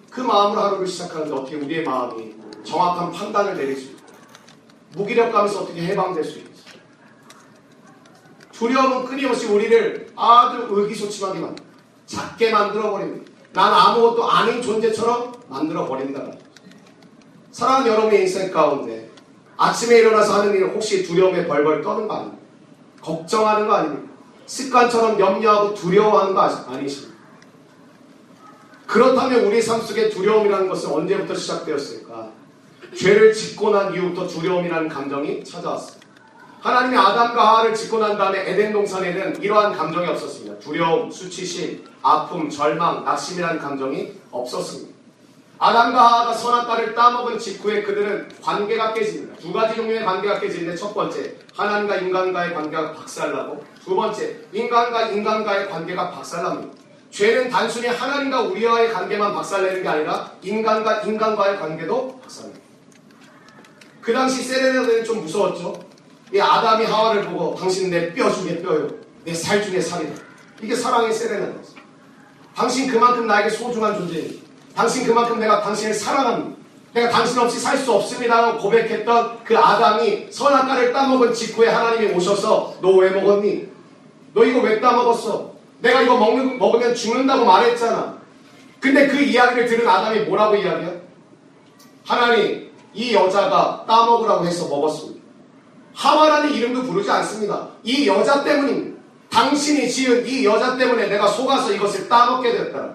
그 0.09 0.21
마음으로 0.21 0.61
하루를 0.61 0.87
시작하는데 0.87 1.35
어떻게 1.35 1.57
우리의 1.57 1.83
마음이 1.83 2.33
정확한 2.65 3.11
판단을 3.11 3.57
내릴 3.57 3.77
수 3.77 3.91
있고 3.91 4.03
무기력감에서 4.93 5.63
어떻게 5.63 5.83
해방될 5.83 6.23
수 6.23 6.39
있지? 6.39 6.63
두려움은 8.53 9.07
끊임없이 9.07 9.47
우리를 9.47 10.13
아주 10.15 10.69
의기소침하게 10.71 11.41
만듭니다. 11.41 11.77
작게 12.07 12.53
만들어버립니다. 12.53 13.33
난 13.53 13.75
아무것도 13.75 14.31
아닌 14.31 14.63
존재처럼 14.63 15.33
만들어버린다. 15.49 16.52
사랑하는 17.53 17.93
여러분의 17.93 18.23
인생 18.23 18.51
가운데 18.51 19.11
아침에 19.57 19.99
일어나서 19.99 20.41
하는 20.41 20.55
일 20.55 20.65
혹시 20.69 21.05
두려움에 21.05 21.47
벌벌 21.47 21.83
떠는 21.83 22.09
거 22.09 22.15
아닙니까? 22.15 22.43
걱정하는 23.03 23.69
거 23.69 23.75
아닙니까? 23.75 24.13
습관처럼 24.47 25.21
염려하고 25.21 25.75
두려워하는 25.75 26.35
거 26.35 26.41
아니십니까? 26.41 27.13
그렇다면 28.87 29.45
우리 29.45 29.63
삶 29.63 29.81
속에 29.81 30.09
두려움이라는 30.11 30.69
것은 30.69 30.91
언제부터 30.91 31.35
시작되었을까? 31.35 32.31
죄를 32.97 33.33
짓고 33.33 33.71
난 33.71 33.95
이후부터 33.95 34.27
두려움이라는 34.27 34.89
감정이 34.89 35.45
찾아왔습니다. 35.45 36.07
하나님이 36.61 36.97
아담과 36.97 37.49
하와를 37.49 37.75
짓고 37.75 37.99
난 37.99 38.17
다음에 38.17 38.51
에덴 38.51 38.73
동산에는 38.73 39.43
이러한 39.43 39.73
감정이 39.73 40.07
없었습니다. 40.09 40.59
두려움, 40.59 41.11
수치심, 41.11 41.85
아픔, 42.03 42.49
절망, 42.49 43.05
낙심이라는 43.05 43.61
감정이 43.61 44.13
없었습니다. 44.31 44.92
아담과 45.63 45.97
하와가 46.03 46.35
선악과를 46.35 46.93
따먹은 46.93 47.39
직후에 47.39 47.83
그들은 47.83 48.29
관계가 48.43 48.95
깨집니다. 48.95 49.37
두 49.37 49.53
가지 49.53 49.77
종류의 49.77 50.05
관계가 50.05 50.41
깨지는데 50.41 50.75
첫 50.77 50.93
번째, 50.93 51.37
하나님과 51.55 51.99
인간과의 51.99 52.53
관계가 52.53 52.93
박살나고 52.95 53.65
두 53.85 53.95
번째, 53.95 54.39
인간과 54.53 55.03
인간과의 55.11 55.71
관계가 55.71 56.11
박살납니다. 56.11 56.77
죄는 57.13 57.49
단순히 57.49 57.87
하나님과 57.87 58.41
우리와의 58.41 58.93
관계만 58.93 59.33
박살내는 59.35 59.85
게 59.85 59.89
아니라 59.89 60.33
인간과 60.43 61.03
인간과의 61.03 61.61
관계도 61.61 62.19
박살납니다. 62.21 62.67
그 64.01 64.13
당시 64.13 64.43
세레나들은 64.43 65.05
좀 65.05 65.21
무서웠죠. 65.21 65.75
이 66.35 66.41
아담이 66.41 66.87
하와를 66.87 67.23
보고 67.27 67.55
당신 67.55 67.89
내 67.89 68.13
뼈 68.15 68.33
중에 68.33 68.61
뼈요. 68.61 68.89
내 69.25 69.33
살 69.33 69.63
중에 69.63 69.81
살이다. 69.81 70.21
이게 70.61 70.75
사랑의 70.75 71.13
세레나였어요. 71.13 71.83
당신 72.57 72.91
그만큼 72.91 73.29
나에게 73.29 73.49
소중한 73.51 73.95
존재입니다. 73.97 74.52
당신 74.75 75.07
그만큼 75.07 75.39
내가 75.39 75.63
당신을 75.63 75.95
사랑합니다. 75.95 76.63
내가 76.95 77.09
당신 77.11 77.39
없이 77.39 77.59
살 77.59 77.79
수 77.79 77.93
없습니다라고 77.93 78.59
고백했던 78.59 79.45
그 79.45 79.57
아담이 79.57 80.29
선악과를 80.31 80.93
따먹은 80.93 81.33
직후에 81.33 81.69
하나님이 81.69 82.15
오셔서 82.15 82.75
너 82.81 82.97
왜 82.99 83.11
먹었니? 83.11 83.67
너 84.35 84.45
이거 84.45 84.61
왜 84.61 84.81
따먹었어? 84.81 85.53
내가 85.81 86.03
이거 86.03 86.17
먹는, 86.17 86.59
먹으면 86.59 86.95
죽는다고 86.95 87.45
말했잖아. 87.45 88.19
근데 88.81 89.07
그 89.09 89.21
이야기를 89.21 89.67
들은 89.67 89.89
아담이 89.89 90.21
뭐라고 90.21 90.57
이야기해? 90.57 90.93
하나님, 92.07 92.71
이 92.95 93.15
여자가 93.15 93.85
따먹으라고 93.87 94.47
해서 94.47 94.69
먹었습니다. 94.69 95.23
하와라는 95.95 96.53
이름도 96.55 96.83
부르지 96.85 97.11
않습니다. 97.11 97.69
이 97.85 98.07
여자 98.07 98.43
때문입니다. 98.45 99.01
당신이 99.31 99.89
지은 99.91 100.27
이 100.27 100.45
여자 100.45 100.77
때문에 100.77 101.07
내가 101.07 101.27
속아서 101.27 101.73
이것을 101.73 102.09
따먹게 102.09 102.53
됐다. 102.53 102.95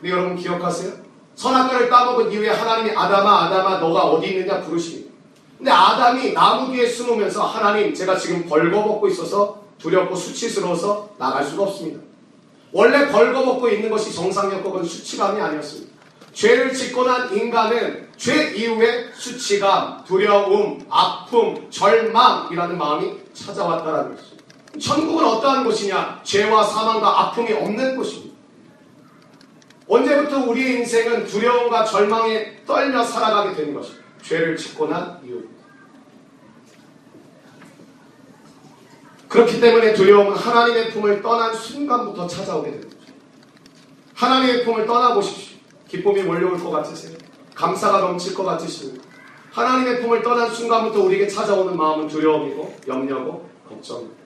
근데 0.00 0.12
여러분 0.12 0.36
기억하세요? 0.36 0.92
선악과를 1.34 1.88
따먹은 1.88 2.30
이후에 2.32 2.50
하나님이 2.50 2.90
아담아 2.96 3.46
아담아 3.46 3.78
너가 3.78 4.04
어디 4.04 4.28
있느냐 4.28 4.60
부르십니다. 4.60 5.12
근데 5.56 5.70
아담이 5.70 6.32
나무 6.32 6.72
뒤에 6.72 6.86
숨으면서 6.86 7.44
하나님 7.44 7.94
제가 7.94 8.16
지금 8.16 8.46
벌거벗고 8.46 9.08
있어서 9.08 9.62
두렵고 9.78 10.14
수치스러워서 10.14 11.10
나갈 11.18 11.44
수가 11.44 11.64
없습니다. 11.64 12.00
원래 12.72 13.08
벌거벗고 13.10 13.68
있는 13.68 13.90
것이 13.90 14.12
정상적인 14.12 14.84
수치감이 14.84 15.40
아니었습니다. 15.40 15.94
죄를 16.32 16.74
짓고 16.74 17.04
난 17.04 17.32
인간은 17.34 18.08
죄 18.16 18.52
이후에 18.54 19.12
수치감, 19.14 20.04
두려움, 20.04 20.84
아픔, 20.90 21.70
절망이라는 21.70 22.76
마음이 22.76 23.12
찾아왔다는 23.32 24.16
것입니다. 24.16 24.44
천국은 24.80 25.24
어떠한 25.24 25.64
곳이냐? 25.64 26.20
죄와 26.24 26.64
사망과 26.64 27.20
아픔이 27.20 27.52
없는 27.52 27.96
곳입니다. 27.96 28.33
언제부터 29.86 30.44
우리의 30.44 30.80
인생은 30.80 31.26
두려움과 31.26 31.84
절망에 31.84 32.64
떨며 32.64 33.04
살아가게 33.04 33.54
되는 33.54 33.74
것입니다. 33.74 34.04
죄를 34.22 34.56
짓고 34.56 34.86
난 34.88 35.20
이후입니다. 35.24 35.54
그렇기 39.28 39.60
때문에 39.60 39.94
두려움은 39.94 40.32
하나님의 40.36 40.92
품을 40.92 41.20
떠난 41.20 41.52
순간부터 41.54 42.26
찾아오게 42.26 42.70
됩니다. 42.70 42.96
하나님의 44.14 44.64
품을 44.64 44.86
떠나보십시오. 44.86 45.58
기쁨이 45.88 46.22
몰려올 46.22 46.58
것 46.58 46.70
같으세요? 46.70 47.16
감사가 47.54 47.98
넘칠 47.98 48.34
것 48.34 48.44
같으십니까? 48.44 49.04
하나님의 49.50 50.02
품을 50.02 50.22
떠난 50.22 50.50
순간부터 50.52 51.02
우리에게 51.02 51.28
찾아오는 51.28 51.76
마음은 51.76 52.08
두려움이고 52.08 52.76
염려고 52.88 53.48
걱정입니다. 53.68 54.16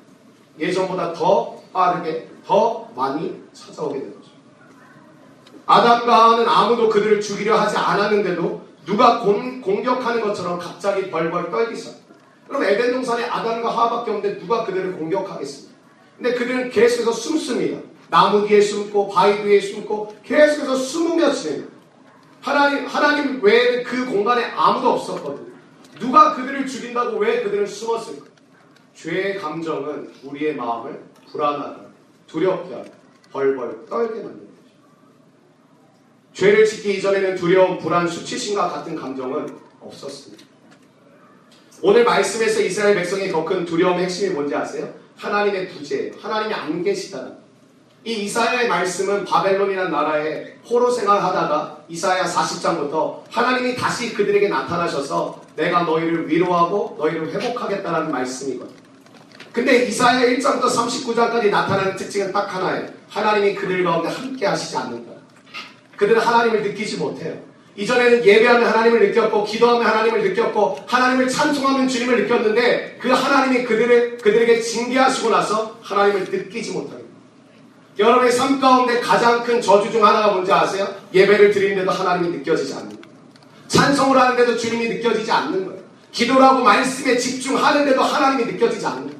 예전보다 0.59 1.13
더 1.13 1.57
빠르게 1.73 2.29
더 2.47 2.89
많이 2.95 3.43
찾아오게 3.53 4.01
거죠. 4.01 4.18
아담과 5.69 6.25
하와는 6.25 6.49
아무도 6.49 6.89
그들을 6.89 7.21
죽이려 7.21 7.59
하지 7.59 7.77
않았는데도 7.77 8.67
누가 8.87 9.21
공, 9.21 9.61
공격하는 9.61 10.23
것처럼 10.23 10.59
갑자기 10.59 11.11
벌벌 11.11 11.51
떨기 11.51 11.77
시작. 11.77 11.97
그럼 12.49 12.65
에덴 12.65 12.93
동산에 12.93 13.25
아담과 13.25 13.71
하와밖에 13.71 14.11
없는데 14.11 14.41
누가 14.41 14.65
그들을 14.65 14.93
공격하겠습니까? 14.93 15.79
근데 16.17 16.35
그들은 16.35 16.71
계속해서 16.71 17.13
숨습니다. 17.13 17.81
나무 18.09 18.49
뒤에 18.49 18.63
숨고 18.63 19.11
바위 19.11 19.43
뒤에 19.43 19.61
숨고 19.61 20.17
계속해서 20.25 20.75
숨으며 20.75 21.33
지냅니다. 21.33 21.71
하나님 22.41 22.87
하나님 22.87 23.43
외에 23.43 23.83
그 23.83 24.07
공간에 24.07 24.47
아무도 24.57 24.93
없었거든요. 24.93 25.49
누가 26.01 26.35
그들을 26.35 26.67
죽인다고 26.67 27.19
왜 27.19 27.43
그들은 27.43 27.67
숨었을까? 27.67 28.25
죄의 28.95 29.39
감정은 29.39 30.13
우리의 30.25 30.57
마음을 30.57 31.03
불안하다, 31.31 31.77
두렵게 32.27 32.91
벌벌 33.33 33.85
떨게 33.87 34.15
만듭니다. 34.15 34.48
죄를 36.39 36.65
짓기 36.65 36.99
이전에는 36.99 37.35
두려움, 37.35 37.79
불안, 37.79 38.07
수치심과 38.07 38.69
같은 38.69 38.95
감정은 38.95 39.59
없었습니다. 39.81 40.45
오늘 41.83 42.05
말씀에서 42.05 42.61
이스라엘 42.61 42.95
백성이 42.95 43.29
겪은 43.29 43.65
두려움의 43.65 44.05
핵심이 44.05 44.33
뭔지 44.33 44.55
아세요? 44.55 44.89
하나님의 45.17 45.69
부재, 45.69 46.13
하나님이 46.21 46.55
안 46.55 46.85
계시다는 46.85 47.31
것. 47.31 47.39
이 48.05 48.13
이사야의 48.23 48.69
말씀은 48.69 49.25
바벨론이라는 49.25 49.91
나라에 49.91 50.55
포로 50.65 50.93
생활하다가 50.93 51.83
이사야 51.89 52.23
40장부터 52.23 53.23
하나님이 53.29 53.75
다시 53.75 54.15
그들에게 54.15 54.49
나타나셔서 54.49 55.43
내가 55.57 55.83
너희를 55.83 56.29
위로하고 56.29 56.95
너희를 57.01 57.33
회복하겠다는 57.33 58.13
말씀이거든요. 58.13 58.79
근데 59.53 59.87
이사야 59.87 60.25
1장부터 60.37 60.67
39장까지 60.71 61.51
나타나는 61.51 61.97
특징은 61.97 62.31
딱 62.31 62.55
하나예요. 62.55 62.89
하나님이 63.09 63.57
그들 63.57 63.83
가운데 63.83 64.09
함께 64.09 64.47
하시지 64.47 64.77
않는다. 64.77 65.08
그들은 65.99 66.21
하나님을 66.21 66.63
느끼지 66.63 66.97
못해요. 66.97 67.37
이전에는 67.77 68.25
예배하면 68.25 68.67
하나님을 68.67 69.09
느꼈고 69.09 69.45
기도하면 69.45 69.87
하나님을 69.87 70.23
느꼈고 70.23 70.79
하나님을 70.87 71.29
찬송하면 71.29 71.87
주님을 71.87 72.23
느꼈는데 72.23 72.99
그 73.01 73.11
하나님이 73.11 73.65
그들을 73.65 74.19
그들에게 74.19 74.61
징계하시고 74.61 75.31
나서 75.31 75.79
하나님을 75.83 76.25
느끼지 76.25 76.73
못합니다. 76.73 77.09
여러분의 77.99 78.33
삶 78.33 78.61
가운데 78.61 79.01
가장 79.01 79.43
큰 79.43 79.61
저주 79.61 79.91
중 79.91 80.05
하나가 80.05 80.33
뭔지 80.33 80.53
아세요? 80.53 80.89
예배를 81.13 81.51
드리는데도 81.51 81.91
하나님이 81.91 82.39
느껴지지 82.39 82.75
않는 82.75 82.89
거예요. 82.89 83.03
찬송을 83.67 84.19
하는데도 84.19 84.57
주님이 84.57 84.89
느껴지지 84.89 85.31
않는 85.31 85.67
거예요. 85.67 85.81
기도를 86.13 86.43
하고 86.43 86.63
말씀에 86.63 87.17
집중하는데도 87.17 88.01
하나님이 88.01 88.53
느껴지지 88.53 88.87
않는 88.87 89.07
거예요. 89.07 89.19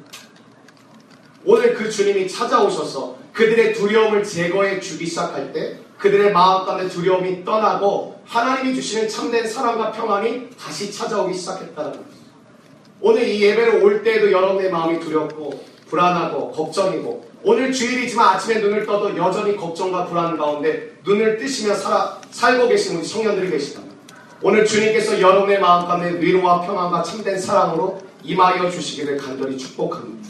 오늘 1.45 1.73
그 1.73 1.89
주님이 1.89 2.27
찾아오셔서 2.27 3.17
그들의 3.33 3.73
두려움을 3.73 4.23
제거해 4.23 4.79
주기 4.79 5.05
시작할 5.05 5.53
때 5.53 5.77
그들의 5.99 6.31
마음 6.31 6.65
가운데 6.65 6.87
두려움이 6.87 7.43
떠나고 7.43 8.21
하나님이 8.25 8.73
주시는 8.73 9.09
참된 9.09 9.47
사랑과 9.47 9.91
평안이 9.91 10.49
다시 10.51 10.91
찾아오기 10.91 11.37
시작했다는 11.37 11.91
거죠. 11.91 12.03
오늘 13.01 13.27
이 13.27 13.41
예배를 13.41 13.83
올 13.83 14.01
때에도 14.01 14.31
여러분의 14.31 14.71
마음이 14.71 14.99
두렵고 14.99 15.63
불안하고 15.89 16.51
걱정이고 16.51 17.29
오늘 17.43 17.71
주일이지만 17.71 18.35
아침에 18.35 18.59
눈을 18.59 18.85
떠도 18.85 19.15
여전히 19.17 19.55
걱정과 19.55 20.05
불안 20.05 20.37
가운데 20.37 20.97
눈을 21.05 21.37
뜨시며 21.37 21.73
살아, 21.73 22.17
살고 22.31 22.67
계신 22.67 22.97
우리 22.97 23.07
청년들이 23.07 23.49
계시다. 23.49 23.81
오늘 24.41 24.65
주님께서 24.65 25.19
여러분의 25.19 25.59
마음 25.59 25.87
가운데 25.87 26.19
위로와 26.19 26.61
평안과 26.61 27.03
참된 27.03 27.37
사랑으로 27.37 27.99
임하여 28.23 28.69
주시기를 28.69 29.17
간절히 29.17 29.57
축복합니다. 29.57 30.29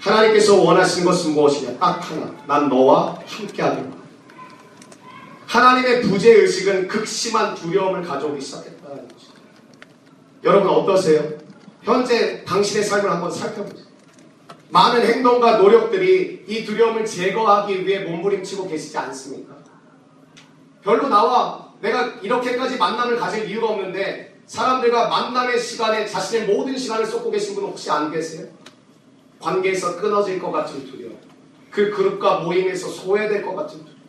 하나님께서 0.00 0.62
원하시는 0.62 1.06
것은 1.06 1.32
무엇이냐? 1.32 1.78
딱 1.78 2.10
하나. 2.10 2.30
난 2.46 2.68
너와 2.68 3.18
함께하기를 3.26 3.84
원한다. 3.84 4.03
하나님의 5.54 6.02
부재 6.02 6.32
의식은 6.32 6.88
극심한 6.88 7.54
두려움을 7.54 8.02
가져오기 8.02 8.40
시작했다는 8.40 9.06
것입니다. 9.06 9.40
여러분 10.42 10.68
어떠세요? 10.68 11.22
현재 11.82 12.44
당신의 12.44 12.82
삶을 12.82 13.08
한번 13.08 13.30
살펴보세요. 13.30 13.86
많은 14.70 15.06
행동과 15.06 15.58
노력들이 15.58 16.44
이 16.48 16.64
두려움을 16.64 17.06
제거하기 17.06 17.86
위해 17.86 18.00
몸부림치고 18.00 18.66
계시지 18.66 18.98
않습니까? 18.98 19.54
별로 20.82 21.08
나와 21.08 21.72
내가 21.80 22.06
이렇게까지 22.20 22.76
만남을 22.76 23.16
가질 23.16 23.48
이유가 23.48 23.68
없는데 23.68 24.36
사람들과 24.46 25.06
만남의 25.06 25.60
시간에 25.60 26.04
자신의 26.04 26.48
모든 26.48 26.76
시간을 26.76 27.06
쏟고 27.06 27.30
계신 27.30 27.54
분 27.54 27.66
혹시 27.66 27.88
안 27.92 28.10
계세요? 28.10 28.48
관계에서 29.38 30.00
끊어질 30.00 30.40
것 30.40 30.50
같은 30.50 30.84
두려움. 30.90 31.16
그 31.70 31.92
그룹과 31.92 32.40
모임에서 32.40 32.88
소외될 32.88 33.44
것 33.44 33.54
같은 33.54 33.78
두려움. 33.78 34.03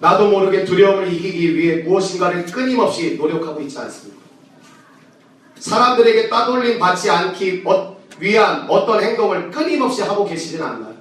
나도 0.00 0.28
모르게 0.30 0.64
두려움을 0.64 1.12
이기기 1.12 1.56
위해 1.56 1.82
무엇인가를 1.82 2.46
끊임없이 2.46 3.16
노력하고 3.16 3.60
있지 3.62 3.78
않습니까? 3.78 4.18
사람들에게 5.58 6.28
따돌림 6.28 6.78
받지 6.78 7.10
않기 7.10 7.64
위한 8.20 8.66
어떤 8.68 9.02
행동을 9.02 9.50
끊임없이 9.50 10.02
하고 10.02 10.24
계시진 10.24 10.62
않나요? 10.62 10.94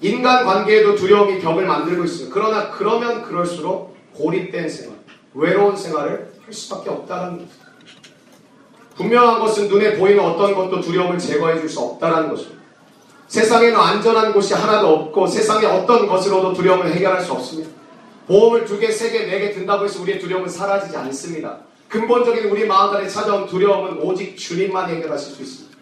인간 0.00 0.46
관계에도 0.46 0.94
두려움이 0.94 1.40
벽을 1.40 1.66
만들고 1.66 2.04
있어요. 2.04 2.30
그러나 2.30 2.70
그러면 2.70 3.22
그럴수록 3.22 3.94
고립된 4.14 4.68
생활, 4.68 4.96
외로운 5.34 5.76
생활을 5.76 6.32
할 6.42 6.52
수밖에 6.52 6.88
없다는 6.88 7.38
거죠. 7.38 7.50
분명한 8.96 9.40
것은 9.40 9.68
눈에 9.68 9.96
보이는 9.98 10.22
어떤 10.24 10.54
것도 10.54 10.80
두려움을 10.80 11.18
제거해 11.18 11.60
줄 11.60 11.68
수 11.68 11.80
없다는 11.80 12.30
것입니다. 12.30 12.59
세상에는 13.30 13.78
안전한 13.78 14.32
곳이 14.32 14.54
하나도 14.54 14.88
없고 14.88 15.28
세상의 15.28 15.64
어떤 15.66 16.08
것으로도 16.08 16.52
두려움을 16.52 16.92
해결할 16.92 17.22
수 17.22 17.32
없습니다. 17.32 17.70
보험을 18.26 18.64
두 18.64 18.76
개, 18.80 18.90
세 18.90 19.10
개, 19.12 19.24
네 19.24 19.38
개 19.38 19.52
든다고 19.52 19.84
해서 19.84 20.02
우리의 20.02 20.18
두려움은 20.18 20.48
사라지지 20.48 20.96
않습니다. 20.96 21.58
근본적인 21.88 22.50
우리 22.50 22.66
마음 22.66 22.92
안에 22.94 23.06
찾아온 23.08 23.46
두려움은 23.46 23.98
오직 24.02 24.36
주님만 24.36 24.90
해결하실 24.90 25.32
수 25.36 25.42
있습니다. 25.42 25.76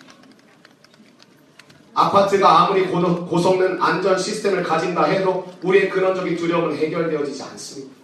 아파트가 1.94 2.66
아무리 2.66 2.86
고성능 2.86 3.82
안전 3.82 4.18
시스템을 4.18 4.62
가진다 4.62 5.04
해도 5.04 5.50
우리의 5.62 5.88
근원적인 5.88 6.36
두려움은 6.36 6.76
해결되어지지 6.76 7.42
않습니다. 7.44 7.94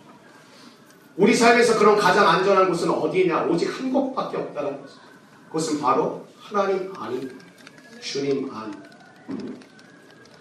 우리 1.18 1.34
삶에서 1.34 1.78
그런 1.78 1.98
가장 1.98 2.26
안전한 2.26 2.66
곳은 2.68 2.88
어디냐? 2.88 3.44
오직 3.44 3.78
한 3.78 3.92
곳밖에 3.92 4.38
없다는 4.38 4.80
것입니다. 4.80 5.04
그것은 5.48 5.80
바로 5.82 6.26
하나님 6.40 6.90
안입니다. 6.98 7.34
주님 8.00 8.50
안. 8.54 8.93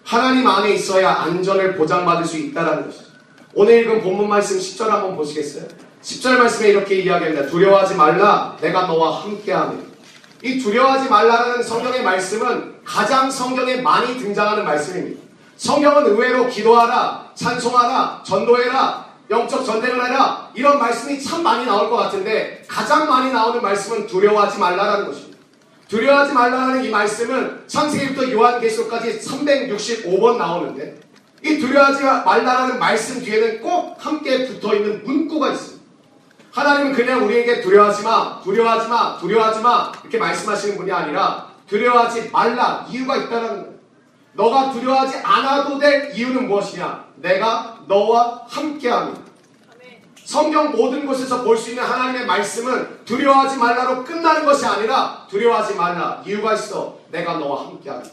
하나님 0.04 0.48
안에 0.48 0.74
있어야 0.74 1.12
안전을 1.12 1.76
보장받을 1.76 2.26
수 2.26 2.38
있다는 2.38 2.86
것이죠. 2.86 3.06
오늘 3.54 3.80
읽은 3.80 4.02
본문 4.02 4.28
말씀 4.30 4.58
10절 4.58 4.88
한번 4.88 5.16
보시겠어요? 5.16 5.66
10절 6.02 6.38
말씀에 6.38 6.70
이렇게 6.70 7.00
이야기합니다. 7.00 7.48
두려워하지 7.48 7.96
말라. 7.96 8.58
내가 8.60 8.88
너와 8.88 9.24
함께하며. 9.24 9.78
이 10.44 10.60
두려워하지 10.60 11.10
말라라는 11.10 11.64
성경의 11.64 12.04
말씀은 12.04 12.76
가장 12.84 13.32
성경에 13.32 13.78
많이 13.78 14.18
등장하는 14.18 14.66
말씀입니다. 14.66 15.22
성경은 15.56 16.08
의외로 16.08 16.48
기도하라, 16.48 17.32
찬송하라, 17.36 18.24
전도해라, 18.26 19.06
영적 19.30 19.66
전쟁을 19.66 20.06
해라 20.06 20.50
이런 20.54 20.80
말씀이 20.80 21.22
참 21.22 21.44
많이 21.44 21.66
나올 21.66 21.90
것 21.90 21.96
같은데 21.96 22.64
가장 22.68 23.08
많이 23.08 23.32
나오는 23.32 23.62
말씀은 23.62 24.08
두려워하지 24.08 24.60
말라라는 24.60 25.06
것입니다. 25.08 25.33
두려워하지 25.94 26.34
말라는 26.34 26.86
이 26.86 26.90
말씀은 26.90 27.66
창세기부터 27.68 28.32
요한계시록까지 28.32 29.20
365번 29.20 30.38
나오는데 30.38 31.00
이 31.44 31.60
두려워하지 31.60 32.04
말라라는 32.04 32.80
말씀 32.80 33.22
뒤에는 33.24 33.62
꼭 33.62 33.96
함께 34.04 34.48
붙어 34.48 34.74
있는 34.74 35.04
문구가 35.04 35.52
있습니다. 35.52 35.84
하나님은 36.52 36.94
그냥 36.94 37.24
우리에게 37.26 37.62
두려워하지 37.62 38.02
마, 38.02 38.42
두려워하지 38.42 38.90
마, 38.90 39.18
두려워하지 39.20 39.62
마 39.62 39.92
이렇게 40.02 40.18
말씀하시는 40.18 40.78
분이 40.78 40.92
아니라 40.92 41.50
두려워하지 41.68 42.32
말라 42.32 42.88
이유가 42.90 43.16
있다는 43.16 43.50
거예요. 43.50 43.74
너가 44.34 44.72
두려워하지 44.72 45.18
않아도 45.18 45.78
될 45.78 46.12
이유는 46.16 46.48
무엇이냐? 46.48 47.06
내가 47.18 47.78
너와 47.88 48.46
함께합니다. 48.50 49.23
성경 50.26 50.72
모든 50.72 51.06
곳에서 51.06 51.44
볼 51.44 51.58
수 51.58 51.72
있는 51.72 51.84
하나님의 51.84 52.26
말씀은 52.26 53.06
두려워하지 53.06 53.58
말라로 53.58 54.04
끝나는 54.04 54.46
것이 54.46 54.66
아니라 54.66 55.28
두려워하지 55.30 55.76
말라. 55.76 56.24
이유가 56.26 56.54
있어. 56.54 56.98
내가 57.12 57.38
너와 57.38 57.68
함께하기 57.68 58.10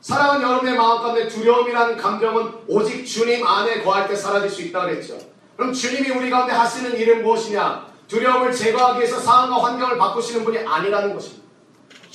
사랑하는 0.00 0.42
여러분의 0.42 0.76
마음 0.76 1.02
가운데 1.02 1.28
두려움이라는 1.28 1.96
감정은 1.96 2.52
오직 2.68 3.04
주님 3.04 3.44
안에 3.46 3.82
거할 3.82 4.08
때 4.08 4.14
사라질 4.14 4.48
수 4.48 4.62
있다고 4.62 4.86
그랬죠. 4.86 5.18
그럼 5.56 5.72
주님이 5.72 6.10
우리 6.10 6.30
가운데 6.30 6.52
하시는 6.52 6.96
일은 6.96 7.22
무엇이냐? 7.22 7.86
두려움을 8.06 8.52
제거하기 8.52 9.00
위해서 9.00 9.18
상황과 9.20 9.64
환경을 9.64 9.98
바꾸시는 9.98 10.44
분이 10.44 10.58
아니라는 10.58 11.14
것입니다. 11.14 11.42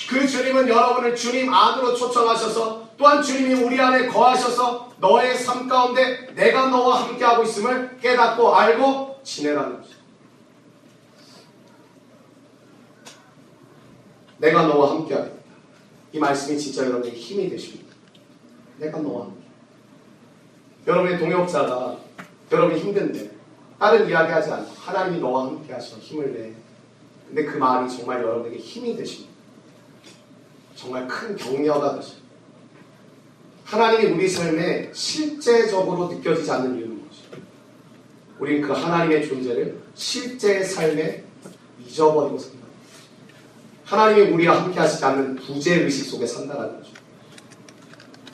그 0.09 0.27
주님은 0.27 0.67
여러분을 0.69 1.15
주님 1.15 1.53
안으로 1.53 1.93
초청하셔서 1.93 2.82
또한 3.03 3.21
주님이 3.21 3.55
우리 3.55 3.81
안에 3.81 4.07
거하셔서 4.07 4.93
너의 4.99 5.37
삶 5.37 5.67
가운데 5.67 6.25
내가 6.35 6.69
너와 6.69 7.03
함께하고 7.03 7.43
있음을 7.43 7.97
깨닫고 7.97 8.55
알고 8.55 9.19
지내라는 9.23 9.75
것입니다. 9.75 10.03
내가 14.37 14.67
너와 14.67 14.91
함께하겠다. 14.91 15.35
이 16.13 16.19
말씀이 16.19 16.57
진짜 16.57 16.85
여러분의 16.85 17.13
힘이 17.13 17.49
되십니다. 17.49 17.93
내가 18.77 18.99
너와 18.99 19.25
함께. 19.25 19.41
여러분의 20.87 21.19
동역자가 21.19 21.97
여러분이 22.53 22.79
힘든데 22.79 23.31
다른 23.79 24.07
이야기하지 24.07 24.49
않고 24.49 24.71
하나님이 24.75 25.19
너와 25.19 25.47
함께 25.47 25.73
하셔 25.73 25.97
힘을 25.97 26.33
내. 26.33 26.53
근데 27.27 27.51
그 27.51 27.57
말이 27.57 27.89
정말 27.89 28.23
여러분에게 28.23 28.59
힘이 28.59 28.95
되십니다. 28.95 29.33
정말 30.77 31.05
큰 31.05 31.35
격려가 31.35 31.95
되십니다. 31.95 32.22
하나님이 33.65 34.13
우리 34.13 34.27
삶에 34.27 34.91
실제적으로 34.93 36.07
느껴지지 36.07 36.51
않는 36.51 36.77
이유는 36.77 36.99
무엇이죠? 36.99 37.29
우리는 38.39 38.61
그 38.61 38.73
하나님의 38.73 39.27
존재를 39.27 39.77
실제의 39.95 40.63
삶에 40.65 41.23
잊어버리고 41.85 42.37
산다. 42.37 42.57
하나님이 43.85 44.31
우리와 44.31 44.63
함께 44.63 44.79
하시지 44.79 45.03
않는 45.03 45.35
부재의식 45.35 46.05
속에 46.05 46.25
산다는 46.25 46.77
거죠. 46.77 46.91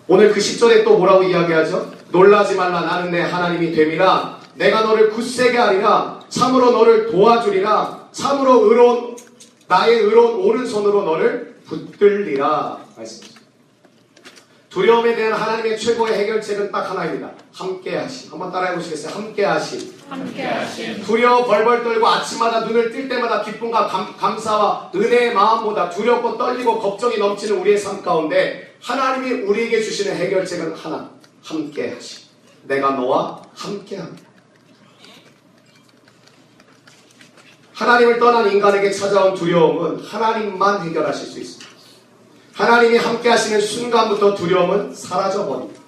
오늘 0.08 0.32
그 0.32 0.40
10절에 0.40 0.84
또 0.84 0.98
뭐라고 0.98 1.24
이야기하죠? 1.24 1.94
놀라지 2.12 2.56
말라 2.56 2.82
나는 2.82 3.12
내 3.12 3.22
하나님이 3.22 3.74
됨이라 3.74 4.40
내가 4.56 4.82
너를 4.82 5.12
굳세게 5.12 5.58
하리라 5.58 6.20
참으로 6.30 6.72
너를 6.72 7.12
도와주리라 7.12 8.10
참으로 8.12 8.66
의로운 8.66 9.16
나의 9.68 10.00
의로운 10.00 10.44
오른손으로 10.44 11.04
너를 11.04 11.56
붙들리라 11.66 12.86
말씀입니다. 12.98 13.39
두려움에 14.70 15.16
대한 15.16 15.34
하나님의 15.34 15.80
최고의 15.80 16.14
해결책은 16.14 16.72
딱 16.72 16.90
하나입니다. 16.92 17.32
함께 17.52 17.98
하심. 17.98 18.32
한번 18.32 18.52
따라해 18.52 18.76
보시겠어요? 18.76 19.14
함께 19.16 19.44
하심. 19.44 19.94
함께 20.08 20.44
하심 20.44 21.04
두려워 21.04 21.46
벌벌 21.46 21.84
떨고 21.84 22.08
아침마다 22.08 22.62
눈을 22.62 22.92
뜰 22.92 23.10
때마다 23.10 23.44
기쁨과 23.44 23.88
감, 23.88 24.16
감사와 24.16 24.92
은혜의 24.94 25.34
마음보다 25.34 25.90
두렵고 25.90 26.38
떨리고 26.38 26.80
걱정이 26.80 27.18
넘치는 27.18 27.60
우리의 27.60 27.78
삶 27.78 28.02
가운데 28.04 28.76
하나님이 28.82 29.42
우리에게 29.42 29.82
주시는 29.82 30.16
해결책은 30.16 30.74
하나. 30.76 31.10
함께 31.44 31.94
하심. 31.94 32.30
내가 32.64 32.92
너와 32.92 33.42
함께 33.56 33.98
합니다. 33.98 34.30
하나님을 37.74 38.20
떠난 38.20 38.52
인간에게 38.52 38.92
찾아온 38.92 39.34
두려움은 39.34 40.04
하나님만 40.04 40.84
해결하실 40.84 41.28
수 41.28 41.40
있습니다. 41.40 41.59
하나님이 42.60 42.98
함께 42.98 43.30
하시는 43.30 43.62
순간부터 43.62 44.36
두려움은 44.36 44.94
사라져 44.94 45.46
버립니다. 45.48 45.80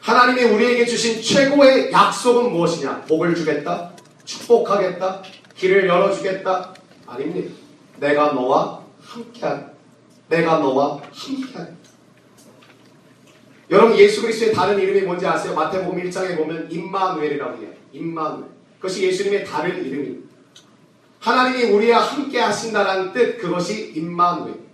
하나님이 0.00 0.44
우리에게 0.44 0.86
주신 0.86 1.20
최고의 1.20 1.90
약속은 1.90 2.52
무엇이냐? 2.52 3.02
복을 3.08 3.34
주겠다? 3.34 3.90
축복하겠다? 4.24 5.22
길을 5.56 5.88
열어주겠다? 5.88 6.72
아닙니다. 7.04 7.52
내가 7.98 8.32
너와 8.32 8.80
함께하다. 9.02 9.70
내가 10.28 10.58
너와 10.58 11.02
함께하다. 11.12 11.72
여러분 13.70 13.98
예수 13.98 14.22
그리스도의 14.22 14.52
다른 14.52 14.78
이름이 14.78 15.00
뭔지 15.00 15.26
아세요? 15.26 15.52
마태복음 15.52 16.00
1장에 16.00 16.36
보면 16.36 16.70
임마누엘이라고 16.70 17.60
해요. 17.60 17.70
임마누엘. 17.90 18.48
그것이 18.76 19.02
예수님의 19.02 19.44
다른 19.44 19.84
이름입니다. 19.84 20.28
하나님이 21.18 21.72
우리와 21.72 21.98
함께 21.98 22.38
하신다는 22.38 23.12
뜻 23.12 23.38
그것이 23.38 23.94
임마누엘. 23.96 24.67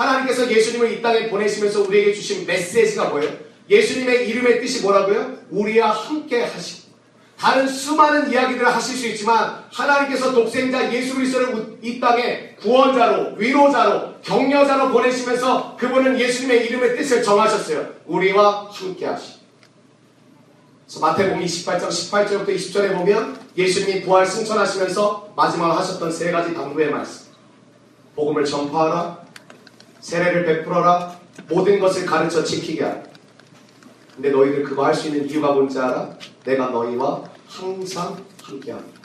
하나님께서 0.00 0.50
예수님을 0.50 0.92
이 0.92 1.02
땅에 1.02 1.28
보내시면서 1.28 1.82
우리에게 1.82 2.14
주신 2.14 2.46
메시지가 2.46 3.10
뭐예요? 3.10 3.32
예수님의 3.68 4.28
이름의 4.28 4.60
뜻이 4.60 4.82
뭐라고요? 4.82 5.38
우리와 5.50 5.90
함께 5.90 6.42
하시고 6.42 6.90
다른 7.38 7.66
수많은 7.66 8.30
이야기들을 8.30 8.66
하실 8.66 8.96
수 8.96 9.06
있지만 9.08 9.64
하나님께서 9.72 10.32
독생자 10.32 10.92
예수 10.92 11.14
그리스도를 11.14 11.78
이 11.80 11.98
땅에 11.98 12.54
구원자로 12.60 13.36
위로자로 13.36 14.20
격려자로 14.20 14.90
보내시면서 14.90 15.76
그분은 15.76 16.18
예수님의 16.18 16.66
이름의 16.66 16.96
뜻을 16.96 17.22
정하셨어요. 17.22 17.88
우리와 18.06 18.68
함께 18.70 19.06
하시고 19.06 19.40
마태복음 21.00 21.42
28장 21.42 21.88
18절부터 21.88 22.48
20절에 22.48 22.96
보면 22.96 23.38
예수님이 23.56 24.02
부활 24.02 24.26
승천하시면서 24.26 25.32
마지막으로 25.36 25.78
하셨던 25.78 26.12
세 26.12 26.30
가지 26.30 26.52
당부의 26.52 26.90
말씀 26.90 27.26
복음을 28.16 28.44
전파하라 28.44 29.19
세례를 30.00 30.44
베풀어라 30.46 31.18
모든 31.48 31.78
것을 31.78 32.06
가르쳐 32.06 32.42
지키게 32.44 32.82
하라 32.82 33.02
근데 34.14 34.30
너희들 34.30 34.64
그거 34.64 34.84
할 34.84 34.94
수 34.94 35.08
있는 35.08 35.28
이유가 35.28 35.52
뭔지 35.52 35.78
알아? 35.78 36.10
내가 36.44 36.66
너희와 36.68 37.24
항상 37.48 38.22
함께합니다. 38.42 39.00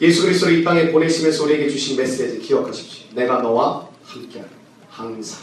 예수 0.00 0.22
그리스도를 0.22 0.58
이 0.58 0.64
땅에 0.64 0.90
보내시면서 0.92 1.44
우리에게 1.44 1.68
주신 1.68 1.96
메시지 1.96 2.38
기억하십시오. 2.38 3.08
내가 3.14 3.42
너와 3.42 3.88
함께한다. 4.04 4.52
항상. 4.88 5.40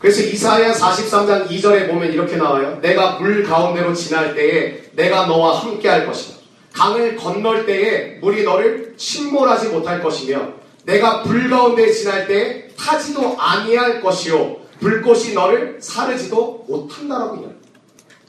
그래서 0.00 0.22
이사야 0.22 0.72
43장 0.72 1.48
2절에 1.48 1.88
보면 1.88 2.12
이렇게 2.12 2.36
나와요. 2.36 2.78
내가 2.80 3.18
물 3.18 3.42
가운데로 3.44 3.94
지날 3.94 4.34
때에 4.34 4.90
내가 4.94 5.26
너와 5.26 5.60
함께할 5.60 6.06
것이다. 6.06 6.35
강을 6.76 7.16
건널 7.16 7.64
때에 7.64 8.18
물이 8.20 8.44
너를 8.44 8.94
침몰하지 8.98 9.70
못할 9.70 10.02
것이며 10.02 10.52
내가 10.84 11.22
불 11.22 11.48
가운데 11.48 11.90
지날 11.90 12.28
때에 12.28 12.68
타지도 12.76 13.36
아니할 13.40 14.02
것이요 14.02 14.56
불꽃이 14.78 15.32
너를 15.32 15.78
사르지도 15.80 16.66
못한다라고 16.68 17.36
이야기. 17.36 17.54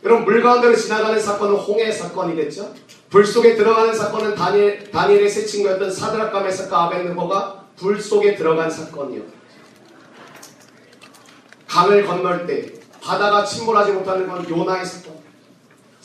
여러분 0.05 0.23
물 0.23 0.41
가운데로 0.41 0.77
지나가는 0.77 1.19
사건은 1.19 1.55
홍해 1.55 1.91
사건이겠죠. 1.91 2.73
불 3.09 3.25
속에 3.25 3.55
들어가는 3.55 3.93
사건은 3.93 4.35
다니엘, 4.35 4.91
다니엘의 4.91 5.29
세 5.29 5.45
친구였던 5.45 5.91
사드락과 5.91 6.41
메사카 6.41 6.85
아벤느고가 6.85 7.65
불 7.75 8.01
속에 8.01 8.35
들어간 8.35 8.71
사건이요. 8.71 9.23
강을 11.67 12.05
건널 12.05 12.47
때 12.47 12.71
바다가 13.01 13.43
침몰하지 13.43 13.91
못하는 13.91 14.25
건 14.25 14.49
요나의 14.49 14.85
사건. 14.85 15.16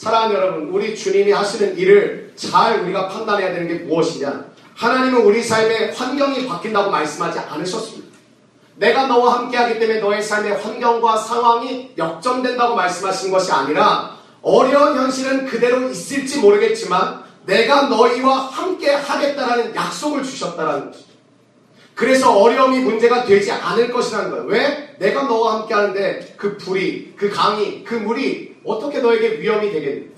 사랑하는 0.02 0.34
여러분, 0.34 0.68
우리 0.70 0.96
주님이 0.96 1.30
하시는 1.30 1.78
일을 1.78 2.32
잘 2.34 2.80
우리가 2.80 3.06
판단해야 3.06 3.52
되는 3.52 3.68
게 3.68 3.84
무엇이냐? 3.84 4.46
하나님은 4.74 5.22
우리 5.22 5.40
삶의 5.40 5.92
환경이 5.92 6.48
바뀐다고 6.48 6.90
말씀하지 6.90 7.38
않으셨습니다. 7.38 8.10
내가 8.74 9.06
너와 9.06 9.34
함께하기 9.38 9.78
때문에 9.78 10.00
너의 10.00 10.20
삶의 10.20 10.56
환경과 10.60 11.18
상황이 11.18 11.92
역전된다고 11.96 12.74
말씀하신 12.74 13.30
것이 13.30 13.52
아니라 13.52 14.16
어려운 14.42 14.98
현실은 14.98 15.46
그대로 15.46 15.88
있을지 15.88 16.40
모르겠지만 16.40 17.22
내가 17.46 17.82
너희와 17.82 18.38
함께 18.38 18.90
하겠다라는 18.90 19.72
약속을 19.76 20.24
주셨다라는 20.24 20.90
것이죠. 20.90 21.11
그래서 21.94 22.36
어려움이 22.36 22.78
문제가 22.80 23.24
되지 23.24 23.52
않을 23.52 23.90
것이라는 23.90 24.30
거예요. 24.30 24.44
왜? 24.46 24.96
내가 24.98 25.24
너와 25.24 25.60
함께 25.60 25.74
하는데 25.74 26.34
그 26.36 26.56
불이, 26.56 27.14
그 27.16 27.30
강이, 27.30 27.84
그 27.84 27.94
물이 27.94 28.56
어떻게 28.64 29.00
너에게 29.00 29.40
위험이 29.40 29.70
되겠니? 29.70 30.12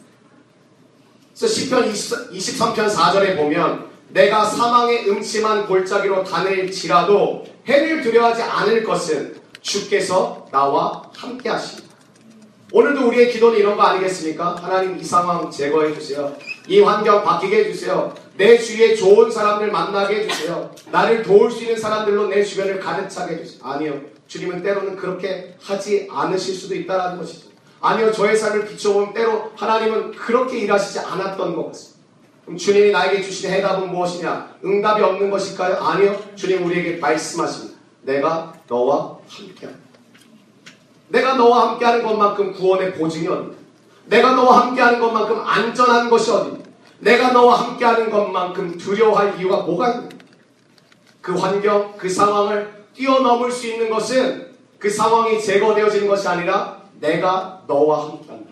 그래서 1.37 1.53
시편 1.53 1.93
23편 1.93 2.89
4절에 2.89 3.37
보면 3.37 3.89
내가 4.11 4.45
사망의 4.45 5.09
음침한 5.09 5.67
골짜기로 5.67 6.23
다닐지라도 6.23 7.45
해를 7.67 8.03
두려워하지 8.03 8.43
않을 8.43 8.85
것은 8.85 9.37
주께서 9.61 10.47
나와 10.53 11.11
함께 11.17 11.49
하십니다. 11.49 11.84
오늘도 12.75 13.07
우리의 13.07 13.31
기도는 13.31 13.57
이런 13.57 13.77
거 13.77 13.85
아니겠습니까? 13.85 14.57
하나님 14.57 14.99
이 14.99 15.05
상황 15.05 15.49
제거해 15.49 15.95
주세요. 15.95 16.35
이 16.67 16.81
환경 16.81 17.23
바뀌게 17.23 17.67
해주세요. 17.67 18.13
내 18.37 18.59
주위에 18.59 18.97
좋은 18.97 19.31
사람들 19.31 19.71
만나게 19.71 20.25
해주세요. 20.25 20.75
나를 20.91 21.23
도울 21.23 21.53
수 21.53 21.63
있는 21.63 21.77
사람들로 21.77 22.27
내 22.27 22.43
주변을 22.43 22.81
가득 22.81 23.09
차게 23.09 23.37
해주세요. 23.37 23.61
아니요. 23.63 24.01
주님은 24.27 24.65
때로는 24.65 24.97
그렇게 24.97 25.55
하지 25.63 26.09
않으실 26.11 26.57
수도 26.57 26.75
있다는 26.75 27.19
것이죠. 27.19 27.47
아니요. 27.81 28.11
저의 28.11 28.37
삶을 28.37 28.67
비춰보면 28.67 29.15
때로 29.15 29.53
하나님은 29.55 30.11
그렇게 30.11 30.59
일하시지 30.59 30.99
않았던 30.99 31.55
것 31.55 31.69
같습니다. 31.69 32.01
그럼 32.45 32.59
주님이 32.59 32.91
나에게 32.91 33.23
주신 33.23 33.53
해답은 33.53 33.89
무엇이냐? 33.93 34.57
응답이 34.65 35.01
없는 35.01 35.31
것일까요? 35.31 35.77
아니요. 35.77 36.21
주님 36.35 36.67
우리에게 36.67 36.97
말씀하십니다. 36.97 37.79
내가 38.03 38.53
너와 38.67 39.19
함께한다. 39.29 39.84
내가 41.15 41.35
너와 41.35 41.71
함께하는 41.71 42.03
것만큼 42.03 42.53
구원의 42.53 42.95
보증이 42.95 43.29
어디냐? 43.29 43.55
내가 44.07 44.33
너와 44.33 44.67
함께하는 44.67 44.99
것만큼 44.99 45.41
안전한 45.45 46.11
것이 46.11 46.29
어디냐? 46.33 46.59
내가 46.99 47.31
너와 47.31 47.61
함께하는 47.61 48.11
것만큼 48.11 48.77
두려워할 48.77 49.39
이유가 49.39 49.59
뭐가 49.59 49.91
있냐? 49.91 50.09
그 51.21 51.33
환경, 51.35 51.95
그 51.97 52.09
상황을 52.09 52.85
뛰어넘을 52.95 53.53
수 53.53 53.69
있는 53.69 53.91
것은 53.91 54.55
그 54.81 54.91
상황이 54.91 55.41
제거되어지는 55.41 56.09
것이 56.09 56.27
아니라 56.27 56.83
내가 56.99 57.63
너와 57.69 58.09
함께한다. 58.09 58.51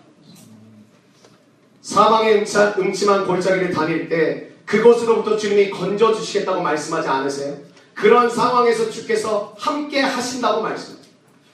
사망의 1.80 2.44
음침한 2.78 3.26
골짜기를 3.26 3.72
다닐 3.72 4.08
때 4.08 4.50
그것으로부터 4.66 5.36
주님이 5.36 5.70
건져주시겠다고 5.70 6.62
말씀하지 6.62 7.08
않으세요? 7.08 7.56
그런 7.92 8.30
상황에서 8.30 8.88
주께서 8.88 9.52
함께 9.58 10.00
하신다고 10.00 10.62
말씀합니다. 10.62 11.01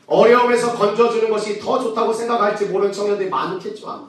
어려움에서 0.09 0.75
건져주는 0.75 1.29
것이 1.31 1.61
더 1.61 1.79
좋다고 1.79 2.13
생각할지 2.13 2.67
모르는 2.67 2.93
청년들이 2.93 3.29
많겠죠. 3.29 4.09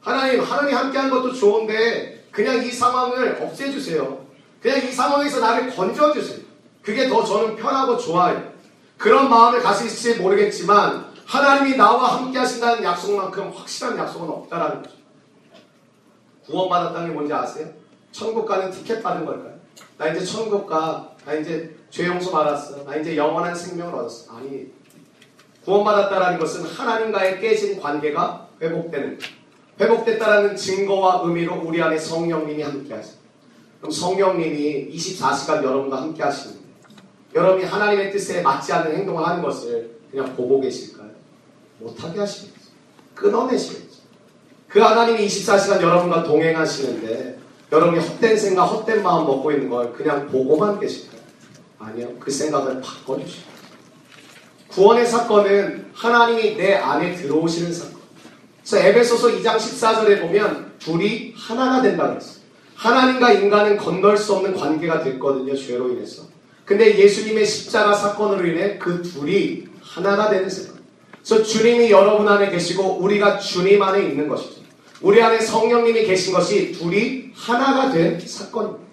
하나님, 0.00 0.40
하나님 0.40 0.76
함께한 0.76 1.10
것도 1.10 1.32
좋은데 1.32 2.26
그냥 2.30 2.62
이 2.62 2.70
상황을 2.70 3.42
없애주세요. 3.42 4.26
그냥 4.62 4.78
이 4.78 4.92
상황에서 4.92 5.40
나를 5.40 5.74
건져주세요. 5.74 6.40
그게 6.82 7.08
더 7.08 7.24
저는 7.24 7.56
편하고 7.56 7.96
좋아요. 7.96 8.52
그런 8.96 9.28
마음을 9.28 9.60
가실지 9.60 10.20
모르겠지만 10.20 11.08
하나님이 11.24 11.76
나와 11.76 12.16
함께 12.16 12.38
하신다는 12.38 12.82
약속만큼 12.84 13.52
확실한 13.54 13.98
약속은 13.98 14.28
없다라는 14.28 14.82
거죠. 14.82 14.96
구원받았다는 16.46 17.08
게 17.08 17.14
뭔지 17.14 17.32
아세요? 17.32 17.68
천국 18.12 18.46
가는 18.46 18.70
티켓 18.70 19.02
받은 19.02 19.24
걸까요? 19.24 19.54
나 19.96 20.08
이제 20.08 20.24
천국 20.24 20.66
가. 20.66 21.10
나 21.24 21.34
이제 21.34 21.76
죄 21.90 22.06
용서 22.06 22.30
받았어. 22.30 22.84
나 22.84 22.96
이제 22.96 23.16
영원한 23.16 23.54
생명을 23.54 23.94
얻었어. 23.94 24.36
아니, 24.36 24.72
구원받았다라는 25.68 26.38
것은 26.38 26.64
하나님과의 26.64 27.40
깨진 27.40 27.78
관계가 27.78 28.48
회복되는. 28.62 29.18
회복됐다라는 29.78 30.56
증거와 30.56 31.22
의미로 31.24 31.60
우리 31.62 31.80
안에 31.82 31.98
성령님이 31.98 32.62
함께 32.62 32.94
하세요. 32.94 33.18
그럼 33.78 33.92
성령님이 33.92 34.90
24시간 34.90 35.62
여러분과 35.62 36.00
함께 36.02 36.22
하시는데 36.22 36.58
여러분이 37.34 37.64
하나님의 37.64 38.10
뜻에 38.10 38.40
맞지 38.40 38.72
않는 38.72 38.96
행동을 38.96 39.24
하는 39.24 39.42
것을 39.42 39.98
그냥 40.10 40.34
보고 40.34 40.58
계실까요? 40.60 41.10
못하게 41.78 42.20
하시겠죠. 42.20 42.58
끊어내시겠죠. 43.14 43.98
그 44.68 44.80
하나님이 44.80 45.26
24시간 45.26 45.82
여러분과 45.82 46.24
동행하시는데 46.24 47.38
여러분이 47.70 48.04
헛된 48.04 48.38
생각, 48.38 48.64
헛된 48.64 49.02
마음 49.02 49.26
먹고 49.26 49.52
있는 49.52 49.68
걸 49.68 49.92
그냥 49.92 50.26
보고만 50.28 50.80
계실까요? 50.80 51.20
아니요. 51.78 52.08
그 52.18 52.30
생각을 52.30 52.80
바꿔주시고 52.80 53.57
구원의 54.78 55.06
사건은 55.06 55.86
하나님이 55.92 56.56
내 56.56 56.76
안에 56.76 57.16
들어오시는 57.16 57.72
사건. 57.72 57.98
그래서 58.64 58.86
에베소서 58.86 59.28
2장 59.38 59.56
14절에 59.56 60.20
보면 60.20 60.74
둘이 60.78 61.34
하나가 61.36 61.82
된다고 61.82 62.14
했어요. 62.14 62.38
하나님과 62.76 63.32
인간은 63.32 63.76
건널 63.76 64.16
수 64.16 64.34
없는 64.34 64.54
관계가 64.54 65.02
됐거든요. 65.02 65.56
죄로 65.56 65.90
인해서. 65.90 66.22
근데 66.64 66.96
예수님의 66.96 67.44
십자가 67.44 67.92
사건으로 67.92 68.46
인해 68.46 68.78
그 68.78 69.02
둘이 69.02 69.64
하나가 69.82 70.30
되는 70.30 70.48
사건. 70.48 70.78
그래서 71.24 71.42
주님이 71.42 71.90
여러분 71.90 72.28
안에 72.28 72.50
계시고 72.50 72.98
우리가 73.00 73.38
주님 73.38 73.82
안에 73.82 74.04
있는 74.04 74.28
것이죠. 74.28 74.60
우리 75.00 75.20
안에 75.20 75.40
성령님이 75.40 76.04
계신 76.04 76.32
것이 76.32 76.70
둘이 76.70 77.32
하나가 77.34 77.90
된 77.90 78.20
사건입니다. 78.20 78.86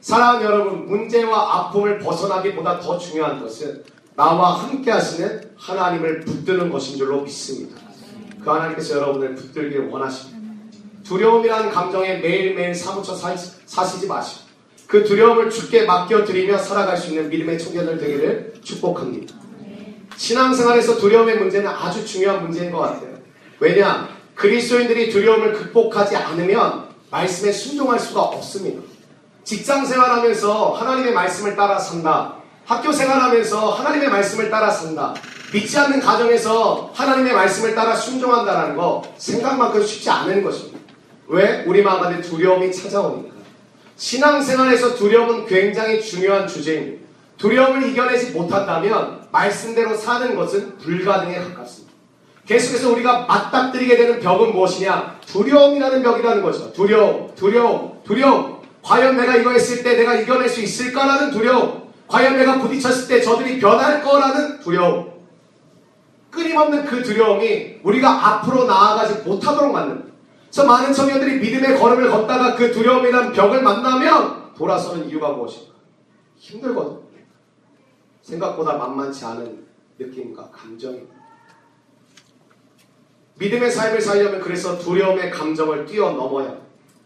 사랑하는 0.00 0.46
여러분, 0.46 0.86
문제와 0.86 1.58
아픔을 1.58 1.98
벗어나기보다 1.98 2.80
더 2.80 2.96
중요한 2.96 3.42
것은 3.42 3.84
나와 4.18 4.54
함께 4.54 4.90
하시는 4.90 5.48
하나님을 5.56 6.22
붙드는 6.22 6.72
것인 6.72 6.98
줄로 6.98 7.20
믿습니다. 7.20 7.80
그 8.42 8.50
하나님께서 8.50 8.96
여러분을 8.96 9.36
붙들기를 9.36 9.88
원하십니다. 9.90 10.40
두려움이라는 11.04 11.70
감정에 11.70 12.16
매일매일 12.16 12.74
사무쳐 12.74 13.14
사시 13.14 14.00
지 14.00 14.08
마시고 14.08 14.48
그 14.88 15.04
두려움을 15.04 15.50
주께 15.50 15.84
맡겨드리며 15.84 16.58
살아갈 16.58 16.96
수 16.96 17.10
있는 17.10 17.28
믿음의 17.28 17.60
청년들 17.60 17.98
되기를 17.98 18.54
축복합니다. 18.64 19.36
신앙생활에서 20.16 20.96
두려움의 20.96 21.38
문제는 21.38 21.68
아주 21.68 22.04
중요한 22.04 22.42
문제인 22.42 22.72
것 22.72 22.78
같아요. 22.78 23.18
왜냐? 23.60 24.08
그리스도인들이 24.34 25.10
두려움을 25.10 25.52
극복하지 25.52 26.16
않으면 26.16 26.88
말씀에 27.12 27.52
순종할 27.52 28.00
수가 28.00 28.22
없습니다. 28.22 28.82
직장 29.44 29.86
생활하면서 29.86 30.72
하나님의 30.72 31.12
말씀을 31.12 31.54
따라 31.54 31.78
산다. 31.78 32.37
학교 32.68 32.92
생활하면서 32.92 33.70
하나님의 33.70 34.10
말씀을 34.10 34.50
따라 34.50 34.70
산다. 34.70 35.14
믿지 35.54 35.78
않는 35.78 36.00
가정에서 36.00 36.90
하나님의 36.92 37.32
말씀을 37.32 37.74
따라 37.74 37.96
순종한다는 37.96 38.76
거 38.76 39.02
생각만큼 39.16 39.82
쉽지 39.82 40.10
않은 40.10 40.44
것입니다. 40.44 40.78
왜? 41.28 41.64
우리 41.66 41.80
마음 41.80 42.04
안에 42.04 42.20
두려움이 42.20 42.70
찾아오니까. 42.70 43.34
신앙생활에서 43.96 44.96
두려움은 44.96 45.46
굉장히 45.46 46.02
중요한 46.02 46.46
주제입니다. 46.46 47.06
두려움을 47.38 47.88
이겨내지 47.88 48.32
못한다면 48.32 49.26
말씀대로 49.32 49.96
사는 49.96 50.36
것은 50.36 50.76
불가능에 50.76 51.38
가깝습니다. 51.38 51.94
계속해서 52.44 52.92
우리가 52.92 53.20
맞닥뜨리게 53.20 53.96
되는 53.96 54.20
벽은 54.20 54.52
무엇이냐? 54.52 55.20
두려움이라는 55.26 56.02
벽이라는 56.02 56.42
거죠. 56.42 56.70
두려움, 56.74 57.34
두려움, 57.34 58.02
두려움. 58.04 58.58
과연 58.82 59.16
내가 59.16 59.36
이거 59.36 59.52
했을 59.52 59.82
때 59.82 59.96
내가 59.96 60.16
이겨낼 60.16 60.50
수 60.50 60.60
있을까라는 60.60 61.30
두려움. 61.30 61.87
과연 62.08 62.36
내가 62.36 62.58
부딪혔을 62.58 63.06
때 63.08 63.20
저들이 63.20 63.60
변할 63.60 64.02
거라는 64.02 64.60
두려움. 64.60 65.12
끊임없는 66.30 66.86
그 66.86 67.02
두려움이 67.02 67.80
우리가 67.82 68.26
앞으로 68.26 68.64
나아가지 68.64 69.22
못하도록 69.22 69.72
만듭니다. 69.72 70.08
그래서 70.44 70.66
많은 70.66 70.92
청년들이 70.92 71.40
믿음의 71.40 71.78
걸음을 71.78 72.10
걷다가 72.10 72.54
그 72.56 72.72
두려움이라는 72.72 73.32
벽을 73.32 73.62
만나면 73.62 74.54
돌아서는 74.54 75.08
이유가 75.08 75.30
무엇인가? 75.32 75.74
힘들거든. 76.36 76.98
생각보다 78.22 78.76
만만치 78.76 79.24
않은 79.24 79.66
느낌과 79.98 80.50
감정입니다. 80.50 81.14
믿음의 83.38 83.70
삶을 83.70 84.00
살려면 84.00 84.40
그래서 84.40 84.78
두려움의 84.78 85.30
감정을 85.30 85.86
뛰어넘어야 85.86 86.50
돼. 86.50 86.60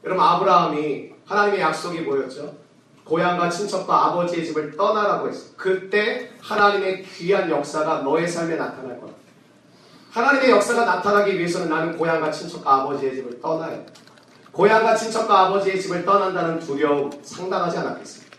여러분 0.05 0.25
아브라함이 0.25 1.11
하나님의 1.27 1.61
약속이 1.61 2.01
뭐였죠? 2.01 2.62
고향과 3.05 3.51
친척과 3.51 4.07
아버지의 4.07 4.47
집을 4.47 4.77
떠나라고 4.77 5.29
했어. 5.29 5.51
그때 5.57 6.31
하나님의 6.41 7.03
귀한 7.05 7.51
역사가 7.51 8.03
너의 8.03 8.29
삶에 8.29 8.57
나타날 8.57 9.01
거야. 9.01 9.11
하나님의 10.11 10.51
역사가 10.51 10.85
나타나기 10.85 11.39
위해서는 11.39 11.69
나는 11.69 11.97
고향과 11.97 12.31
친척과 12.31 12.83
아버지의 12.83 13.17
집을 13.17 13.41
떠나야 13.41 13.71
돼. 13.71 13.87
고향과 14.53 14.95
친척과 14.95 15.47
아버지의 15.47 15.81
집을 15.81 16.05
떠난다는 16.05 16.61
두려움 16.61 17.11
상당하지 17.23 17.79
않았겠습니까? 17.79 18.37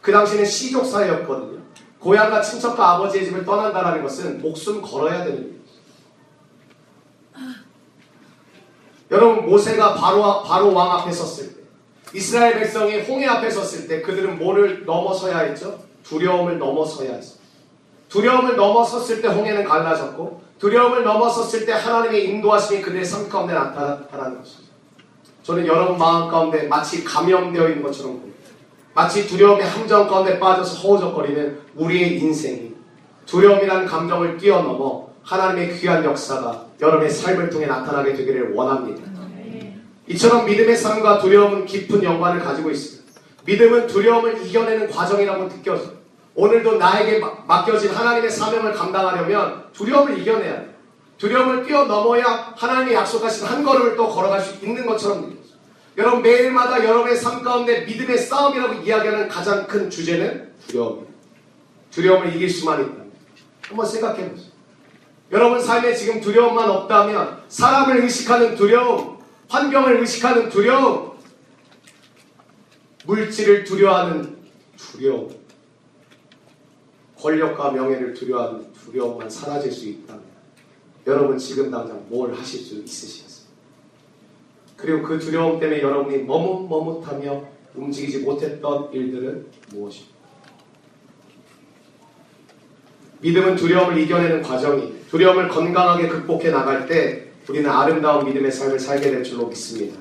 그 0.00 0.10
당시에는 0.10 0.44
시족 0.44 0.84
사회였거든요. 0.84 1.62
고향과 2.00 2.42
친척과 2.42 2.90
아버지의 2.94 3.26
집을 3.26 3.44
떠난다는 3.44 4.02
것은 4.02 4.42
목숨 4.42 4.82
걸어야 4.82 5.24
되는 5.24 5.38
일이죠. 5.38 5.62
여러분 9.12 9.46
모세가 9.46 9.94
바로 9.94 10.42
바로 10.42 10.74
왕 10.74 10.98
앞에 10.98 11.12
섰을 11.12 11.54
때 11.54 11.61
이스라엘 12.14 12.58
백성이 12.58 13.00
홍해 13.02 13.26
앞에 13.26 13.50
섰을 13.50 13.88
때 13.88 14.02
그들은 14.02 14.38
뭐를 14.38 14.84
넘어서야 14.84 15.38
했죠? 15.38 15.78
두려움을 16.04 16.58
넘어서야 16.58 17.14
했어. 17.14 17.36
두려움을 18.08 18.56
넘어섰을 18.56 19.22
때 19.22 19.28
홍해는 19.28 19.64
갈라졌고 19.64 20.42
두려움을 20.58 21.02
넘어섰을 21.02 21.64
때 21.66 21.72
하나님의 21.72 22.28
인도하심이 22.28 22.82
그들의 22.82 23.04
삶 23.04 23.28
가운데 23.28 23.54
나타나는 23.54 24.38
것이죠. 24.38 24.62
저는 25.42 25.66
여러분 25.66 25.98
마음 25.98 26.30
가운데 26.30 26.68
마치 26.68 27.02
감염되어 27.02 27.68
있는 27.68 27.82
것처럼 27.82 28.20
보입니다. 28.20 28.38
마치 28.94 29.26
두려움의 29.26 29.66
함정 29.66 30.06
가운데 30.06 30.38
빠져서 30.38 30.80
허우적거리는 30.80 31.58
우리의 31.76 32.20
인생이 32.20 32.74
두려움이라는 33.26 33.86
감정을 33.86 34.36
뛰어넘어 34.36 35.08
하나님의 35.22 35.78
귀한 35.78 36.04
역사가 36.04 36.66
여러분의 36.80 37.10
삶을 37.10 37.48
통해 37.50 37.66
나타나게 37.66 38.12
되기를 38.14 38.52
원합니다. 38.54 39.11
이처럼 40.06 40.46
믿음의 40.46 40.76
삶과 40.76 41.20
두려움은 41.20 41.66
깊은 41.66 42.02
연관을 42.02 42.42
가지고 42.42 42.70
있습니다. 42.70 43.02
믿음은 43.44 43.86
두려움을 43.86 44.46
이겨내는 44.46 44.90
과정이라고 44.90 45.48
느껴져요. 45.48 45.92
오늘도 46.34 46.78
나에게 46.78 47.20
맡겨진 47.46 47.90
하나님의 47.90 48.30
사명을 48.30 48.72
감당하려면 48.72 49.64
두려움을 49.72 50.18
이겨내야 50.18 50.56
돼. 50.56 50.72
두려움을 51.18 51.64
뛰어넘어야 51.64 52.54
하나님의 52.56 52.94
약속하신 52.94 53.46
한 53.46 53.62
걸음을 53.62 53.96
또 53.96 54.08
걸어갈 54.08 54.40
수 54.40 54.64
있는 54.64 54.86
것처럼 54.86 55.20
느껴져요. 55.20 55.42
여러분 55.98 56.22
매일마다 56.22 56.82
여러분의 56.82 57.16
삶 57.16 57.42
가운데 57.42 57.82
믿음의 57.82 58.16
싸움이라고 58.16 58.74
이야기하는 58.82 59.28
가장 59.28 59.66
큰 59.66 59.90
주제는 59.90 60.52
두려움입니다. 60.66 61.12
두려움을 61.90 62.34
이길 62.34 62.48
수만 62.48 62.82
있다. 62.82 63.02
한번 63.68 63.86
생각해 63.86 64.30
보세요. 64.30 64.52
여러분 65.30 65.62
삶에 65.62 65.94
지금 65.94 66.20
두려움만 66.20 66.68
없다면 66.68 67.42
사람을 67.48 68.02
의식하는 68.02 68.54
두려움, 68.54 69.11
환경을 69.52 70.00
의식하는 70.00 70.48
두려움, 70.48 71.12
물질을 73.04 73.64
두려워하는 73.64 74.34
두려움, 74.78 75.30
권력과 77.18 77.72
명예를 77.72 78.14
두려워하는 78.14 78.72
두려움만 78.72 79.28
사라질 79.28 79.70
수 79.70 79.86
있다면 79.90 80.22
여러분 81.06 81.36
지금 81.36 81.70
당장 81.70 82.02
뭘 82.08 82.32
하실 82.32 82.60
수 82.60 82.76
있으시겠어요? 82.76 83.46
그리고 84.74 85.02
그 85.02 85.18
두려움 85.18 85.60
때문에 85.60 85.82
여러분이 85.82 86.22
머뭇머뭇하며 86.22 87.44
움직이지 87.74 88.20
못했던 88.20 88.90
일들은 88.90 89.46
무엇입니까? 89.70 90.16
믿음은 93.20 93.56
두려움을 93.56 93.98
이겨내는 93.98 94.42
과정이 94.42 94.94
두려움을 95.10 95.48
건강하게 95.48 96.08
극복해 96.08 96.50
나갈 96.50 96.86
때 96.86 97.31
우리는 97.48 97.68
아름다운 97.68 98.24
믿음의 98.26 98.52
삶을 98.52 98.78
살게 98.78 99.10
될 99.10 99.24
줄로 99.24 99.46
믿습니다. 99.46 99.98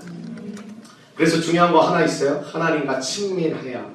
그래서 1.16 1.40
중요한 1.42 1.72
거 1.72 1.80
하나 1.80 2.04
있어요. 2.06 2.44
하나님과 2.52 3.00
친밀해야. 3.00 3.86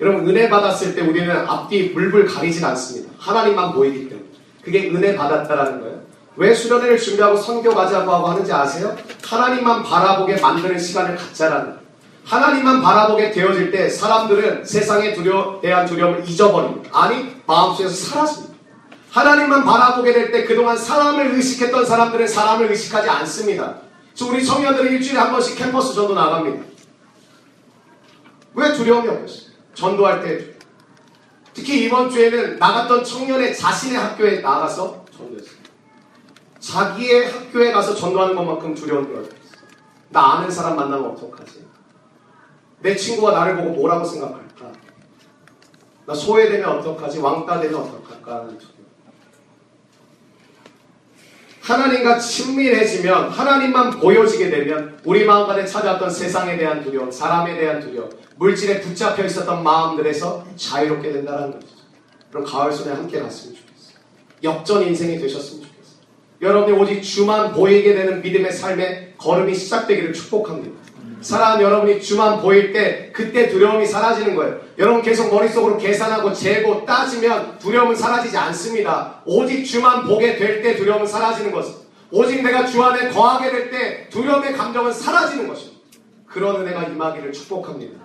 여러분 0.00 0.28
은혜 0.28 0.48
받았을 0.48 0.94
때 0.94 1.00
우리는 1.02 1.30
앞뒤 1.30 1.92
불불 1.92 2.26
가리진 2.26 2.64
않습니다. 2.64 3.12
하나님만 3.18 3.72
보이기 3.72 4.08
때문에. 4.08 4.28
그게 4.62 4.90
은혜 4.90 5.16
받았다라는 5.16 5.80
거예요. 5.80 5.98
왜 6.36 6.54
수련회를 6.54 6.98
준비하고 6.98 7.36
선교 7.36 7.74
가자고 7.74 8.12
하고 8.12 8.28
하는지 8.28 8.52
아세요? 8.52 8.96
하나님만 9.24 9.82
바라보게 9.82 10.36
만드는 10.36 10.78
시간을 10.78 11.16
갖자라는 11.16 11.64
거예요. 11.64 11.78
하나님만 12.24 12.82
바라보게 12.82 13.32
되어질 13.32 13.70
때 13.70 13.88
사람들은 13.88 14.64
세상의 14.64 15.14
두려 15.14 15.58
대한 15.60 15.86
두려움을 15.86 16.28
잊어버립니다. 16.28 16.90
아니 16.92 17.34
마음속에서 17.46 17.94
사라집니다. 17.94 18.47
하나님만 19.10 19.64
바라보게 19.64 20.12
될 20.12 20.32
때 20.32 20.44
그동안 20.44 20.76
사람을 20.76 21.34
의식했던 21.34 21.84
사람들은 21.86 22.26
사람을 22.28 22.70
의식하지 22.70 23.08
않습니다. 23.08 23.78
저 24.14 24.26
우리 24.26 24.44
청년들은 24.44 24.92
일주일에 24.92 25.18
한 25.18 25.30
번씩 25.32 25.56
캠퍼스 25.56 25.94
전도 25.94 26.14
나갑니다. 26.14 26.64
왜 28.54 28.72
두려움이 28.72 29.08
없겠어요? 29.08 29.48
전도할 29.74 30.22
때 30.22 30.54
특히 31.54 31.84
이번 31.84 32.10
주에는 32.10 32.58
나갔던 32.58 33.04
청년의 33.04 33.56
자신의 33.56 33.98
학교에 33.98 34.40
나가서 34.40 35.04
전도했어요. 35.16 35.58
자기의 36.60 37.30
학교에 37.30 37.72
가서 37.72 37.94
전도하는 37.94 38.34
것만큼 38.34 38.74
두려운 38.74 39.06
게 39.08 39.18
어디 39.18 39.28
있어요? 39.28 39.68
나 40.10 40.34
아는 40.34 40.50
사람 40.50 40.76
만나면 40.76 41.10
어떡하지? 41.12 41.66
내 42.80 42.94
친구가 42.94 43.32
나를 43.32 43.56
보고 43.56 43.70
뭐라고 43.70 44.04
생각할까? 44.04 44.72
나 46.06 46.14
소외되면 46.14 46.68
어떡하지? 46.78 47.18
왕따 47.20 47.60
되면 47.60 47.80
어떡할까? 47.80 48.48
하나님과 51.68 52.18
친밀해지면 52.18 53.28
하나님만 53.28 54.00
보여지게 54.00 54.48
되면 54.48 54.98
우리 55.04 55.26
마음 55.26 55.50
안에 55.50 55.66
찾아왔던 55.66 56.08
세상에 56.08 56.56
대한 56.56 56.82
두려움, 56.82 57.10
사람에 57.10 57.58
대한 57.58 57.78
두려움, 57.78 58.08
물질에 58.36 58.80
붙잡혀 58.80 59.26
있었던 59.26 59.62
마음들에서 59.62 60.46
자유롭게 60.56 61.12
된다는 61.12 61.52
것이죠. 61.52 61.82
그럼 62.30 62.44
가을 62.46 62.72
손에 62.72 62.94
함께 62.94 63.20
갔으면 63.20 63.54
좋겠어요. 63.54 63.98
역전 64.44 64.82
인생이 64.82 65.18
되셨으면 65.18 65.64
좋겠어요. 65.64 65.98
여러분이 66.40 66.78
오직 66.78 67.02
주만 67.02 67.52
보이게 67.52 67.94
되는 67.94 68.22
믿음의 68.22 68.50
삶의 68.50 69.14
걸음이 69.18 69.54
시작되기를 69.54 70.14
축복합니다. 70.14 70.74
사랑하는 71.20 71.64
여러분이 71.64 72.00
주만 72.00 72.40
보일 72.40 72.72
때 72.72 73.10
그때 73.12 73.48
두려움이 73.48 73.86
사라지는 73.86 74.36
거예요. 74.36 74.60
여러분 74.78 75.02
계속 75.02 75.32
머릿속으로 75.34 75.76
계산하고 75.78 76.32
재고 76.32 76.84
따지면 76.84 77.58
두려움은 77.58 77.94
사라지지 77.96 78.36
않습니다. 78.36 79.20
오직 79.24 79.64
주만 79.64 80.04
보게 80.06 80.36
될 80.36 80.62
때 80.62 80.76
두려움은 80.76 81.06
사라지는 81.06 81.50
것입니다. 81.52 81.86
오직 82.10 82.42
내가 82.42 82.64
주 82.66 82.82
안에 82.82 83.08
거하게 83.10 83.50
될 83.50 83.70
때 83.70 84.08
두려움의 84.10 84.52
감정은 84.54 84.92
사라지는 84.92 85.48
것입니다. 85.48 85.78
그런 86.26 86.60
은혜가 86.60 86.84
임하기를 86.84 87.32
축복합니다. 87.32 87.98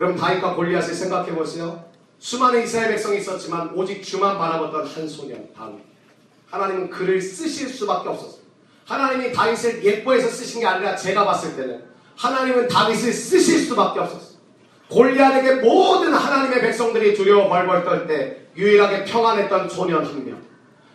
여러분 0.00 0.18
다윗과 0.20 0.54
골리앗을 0.54 0.94
생각해 0.94 1.34
보세요. 1.34 1.84
수많은 2.18 2.62
이스라엘 2.62 2.88
백성이 2.90 3.18
있었지만 3.18 3.72
오직 3.74 4.02
주만 4.02 4.38
바라봤던 4.38 4.86
한 4.86 5.08
소년 5.08 5.48
다윗. 5.54 5.76
하나님은 6.50 6.90
그를 6.90 7.20
쓰실 7.20 7.68
수밖에 7.68 8.08
없었어요. 8.08 8.40
하나님이 8.86 9.32
다윗을 9.32 9.84
예뻐해서 9.84 10.28
쓰신 10.28 10.60
게 10.60 10.66
아니라 10.66 10.94
제가 10.96 11.24
봤을 11.24 11.56
때는 11.56 11.84
하나님은 12.16 12.68
다윗을 12.68 13.12
쓰실 13.12 13.60
수밖에 13.60 14.00
없었어요. 14.00 14.36
골리앗에게 14.88 15.56
모든 15.56 16.14
하나님의 16.14 16.60
백성들이 16.60 17.14
두려워 17.14 17.48
벌벌 17.48 17.84
떨 17.84 18.06
때 18.06 18.46
유일하게 18.56 19.04
평안했던 19.04 19.68
소년 19.68 20.04
한 20.04 20.24
명, 20.24 20.40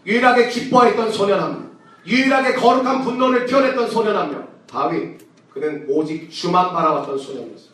유일하게 0.06 0.50
기뻐했던 0.50 1.12
소년 1.12 1.40
한 1.42 1.52
명, 1.52 1.72
유일하게 2.08 2.54
거룩한 2.56 3.04
분노를 3.04 3.46
피워냈던 3.46 3.90
소년 3.90 4.16
한 4.18 4.32
명, 4.32 4.48
다윗. 4.68 5.22
그는 5.54 5.86
오직 5.90 6.32
주만 6.32 6.72
바라봤던 6.72 7.18
소년이었어요. 7.18 7.72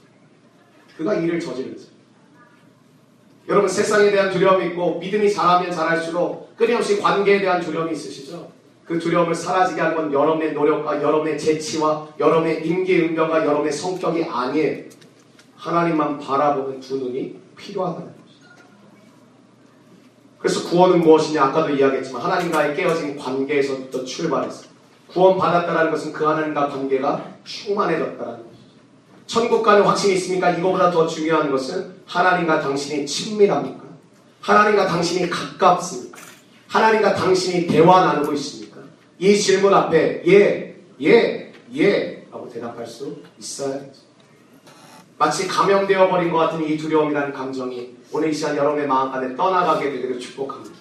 그가 0.97 1.13
일을 1.13 1.39
저질렀어요. 1.39 1.87
여러분 3.47 3.69
세상에 3.69 4.09
대한 4.09 4.31
두려움이 4.31 4.65
있고 4.69 4.97
믿음이 4.99 5.31
자라면 5.31 5.71
자랄수록 5.71 6.57
끊임없이 6.57 6.99
관계에 6.99 7.39
대한 7.39 7.61
두려움이 7.61 7.93
있으시죠? 7.93 8.51
그 8.87 8.97
두려움을 8.97 9.35
사라지게 9.35 9.81
하는 9.81 9.95
건 9.97 10.13
여러분의 10.13 10.53
노력과 10.53 11.01
여러분의 11.03 11.37
재치와 11.37 12.07
여러분의 12.17 12.65
임기응변과 12.65 13.45
여러분의 13.45 13.71
성격이 13.73 14.23
아니에요. 14.23 14.85
하나님만 15.57 16.19
바라보는 16.19 16.79
두 16.79 16.95
눈이 16.95 17.37
필요하다는 17.57 18.07
것이죠. 18.07 18.47
그래서 20.39 20.69
구원은 20.69 21.01
무엇이냐? 21.01 21.43
아까도 21.43 21.69
이야기했지만 21.71 22.21
하나님과의 22.21 22.77
깨어진 22.77 23.17
관계에서부터 23.17 24.05
출발해서 24.05 24.67
구원 25.09 25.37
받았다는 25.37 25.91
것은 25.91 26.13
그 26.13 26.23
하나님과 26.23 26.69
관계가 26.69 27.25
충만해졌다는 27.43 28.37
것이죠. 28.37 28.47
천국 29.25 29.63
가는 29.63 29.81
확신이 29.81 30.13
있습니까? 30.13 30.51
이거보다 30.51 30.91
더 30.91 31.05
중요한 31.05 31.51
것은 31.51 31.93
하나님과 32.05 32.61
당신이 32.61 33.05
친밀합니까? 33.05 33.83
하나님과 34.39 34.87
당신이 34.87 35.29
가깝습니까? 35.29 36.17
하나님과 36.69 37.15
당신이 37.15 37.67
대화 37.67 38.05
나누고 38.05 38.31
있습니까? 38.33 38.66
이 39.19 39.35
질문 39.35 39.73
앞에 39.73 40.23
예, 40.27 40.75
예, 41.01 41.51
예 41.75 42.25
라고 42.31 42.47
대답할 42.49 42.85
수 42.85 43.17
있어야죠. 43.39 44.07
마치 45.17 45.47
감염되어 45.47 46.09
버린 46.09 46.31
것 46.31 46.37
같은 46.37 46.63
이 46.63 46.77
두려움이라는 46.77 47.33
감정이 47.33 47.95
오늘 48.11 48.29
이 48.29 48.33
시간 48.33 48.55
여러분의 48.55 48.87
마음 48.87 49.11
안에 49.11 49.35
떠나가게 49.35 49.91
되기를 49.91 50.19
축복합니다. 50.19 50.75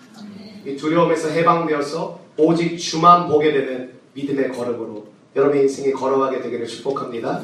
이 0.67 0.77
두려움에서 0.77 1.31
해방되어서 1.31 2.21
오직 2.37 2.77
주만 2.77 3.29
보게 3.29 3.53
되는 3.53 3.95
믿음의 4.13 4.53
걸음으로 4.53 5.07
여러분의 5.35 5.65
인생이 5.65 5.93
걸어가게 5.93 6.43
되기를 6.43 6.67
축복합니다. 6.67 7.43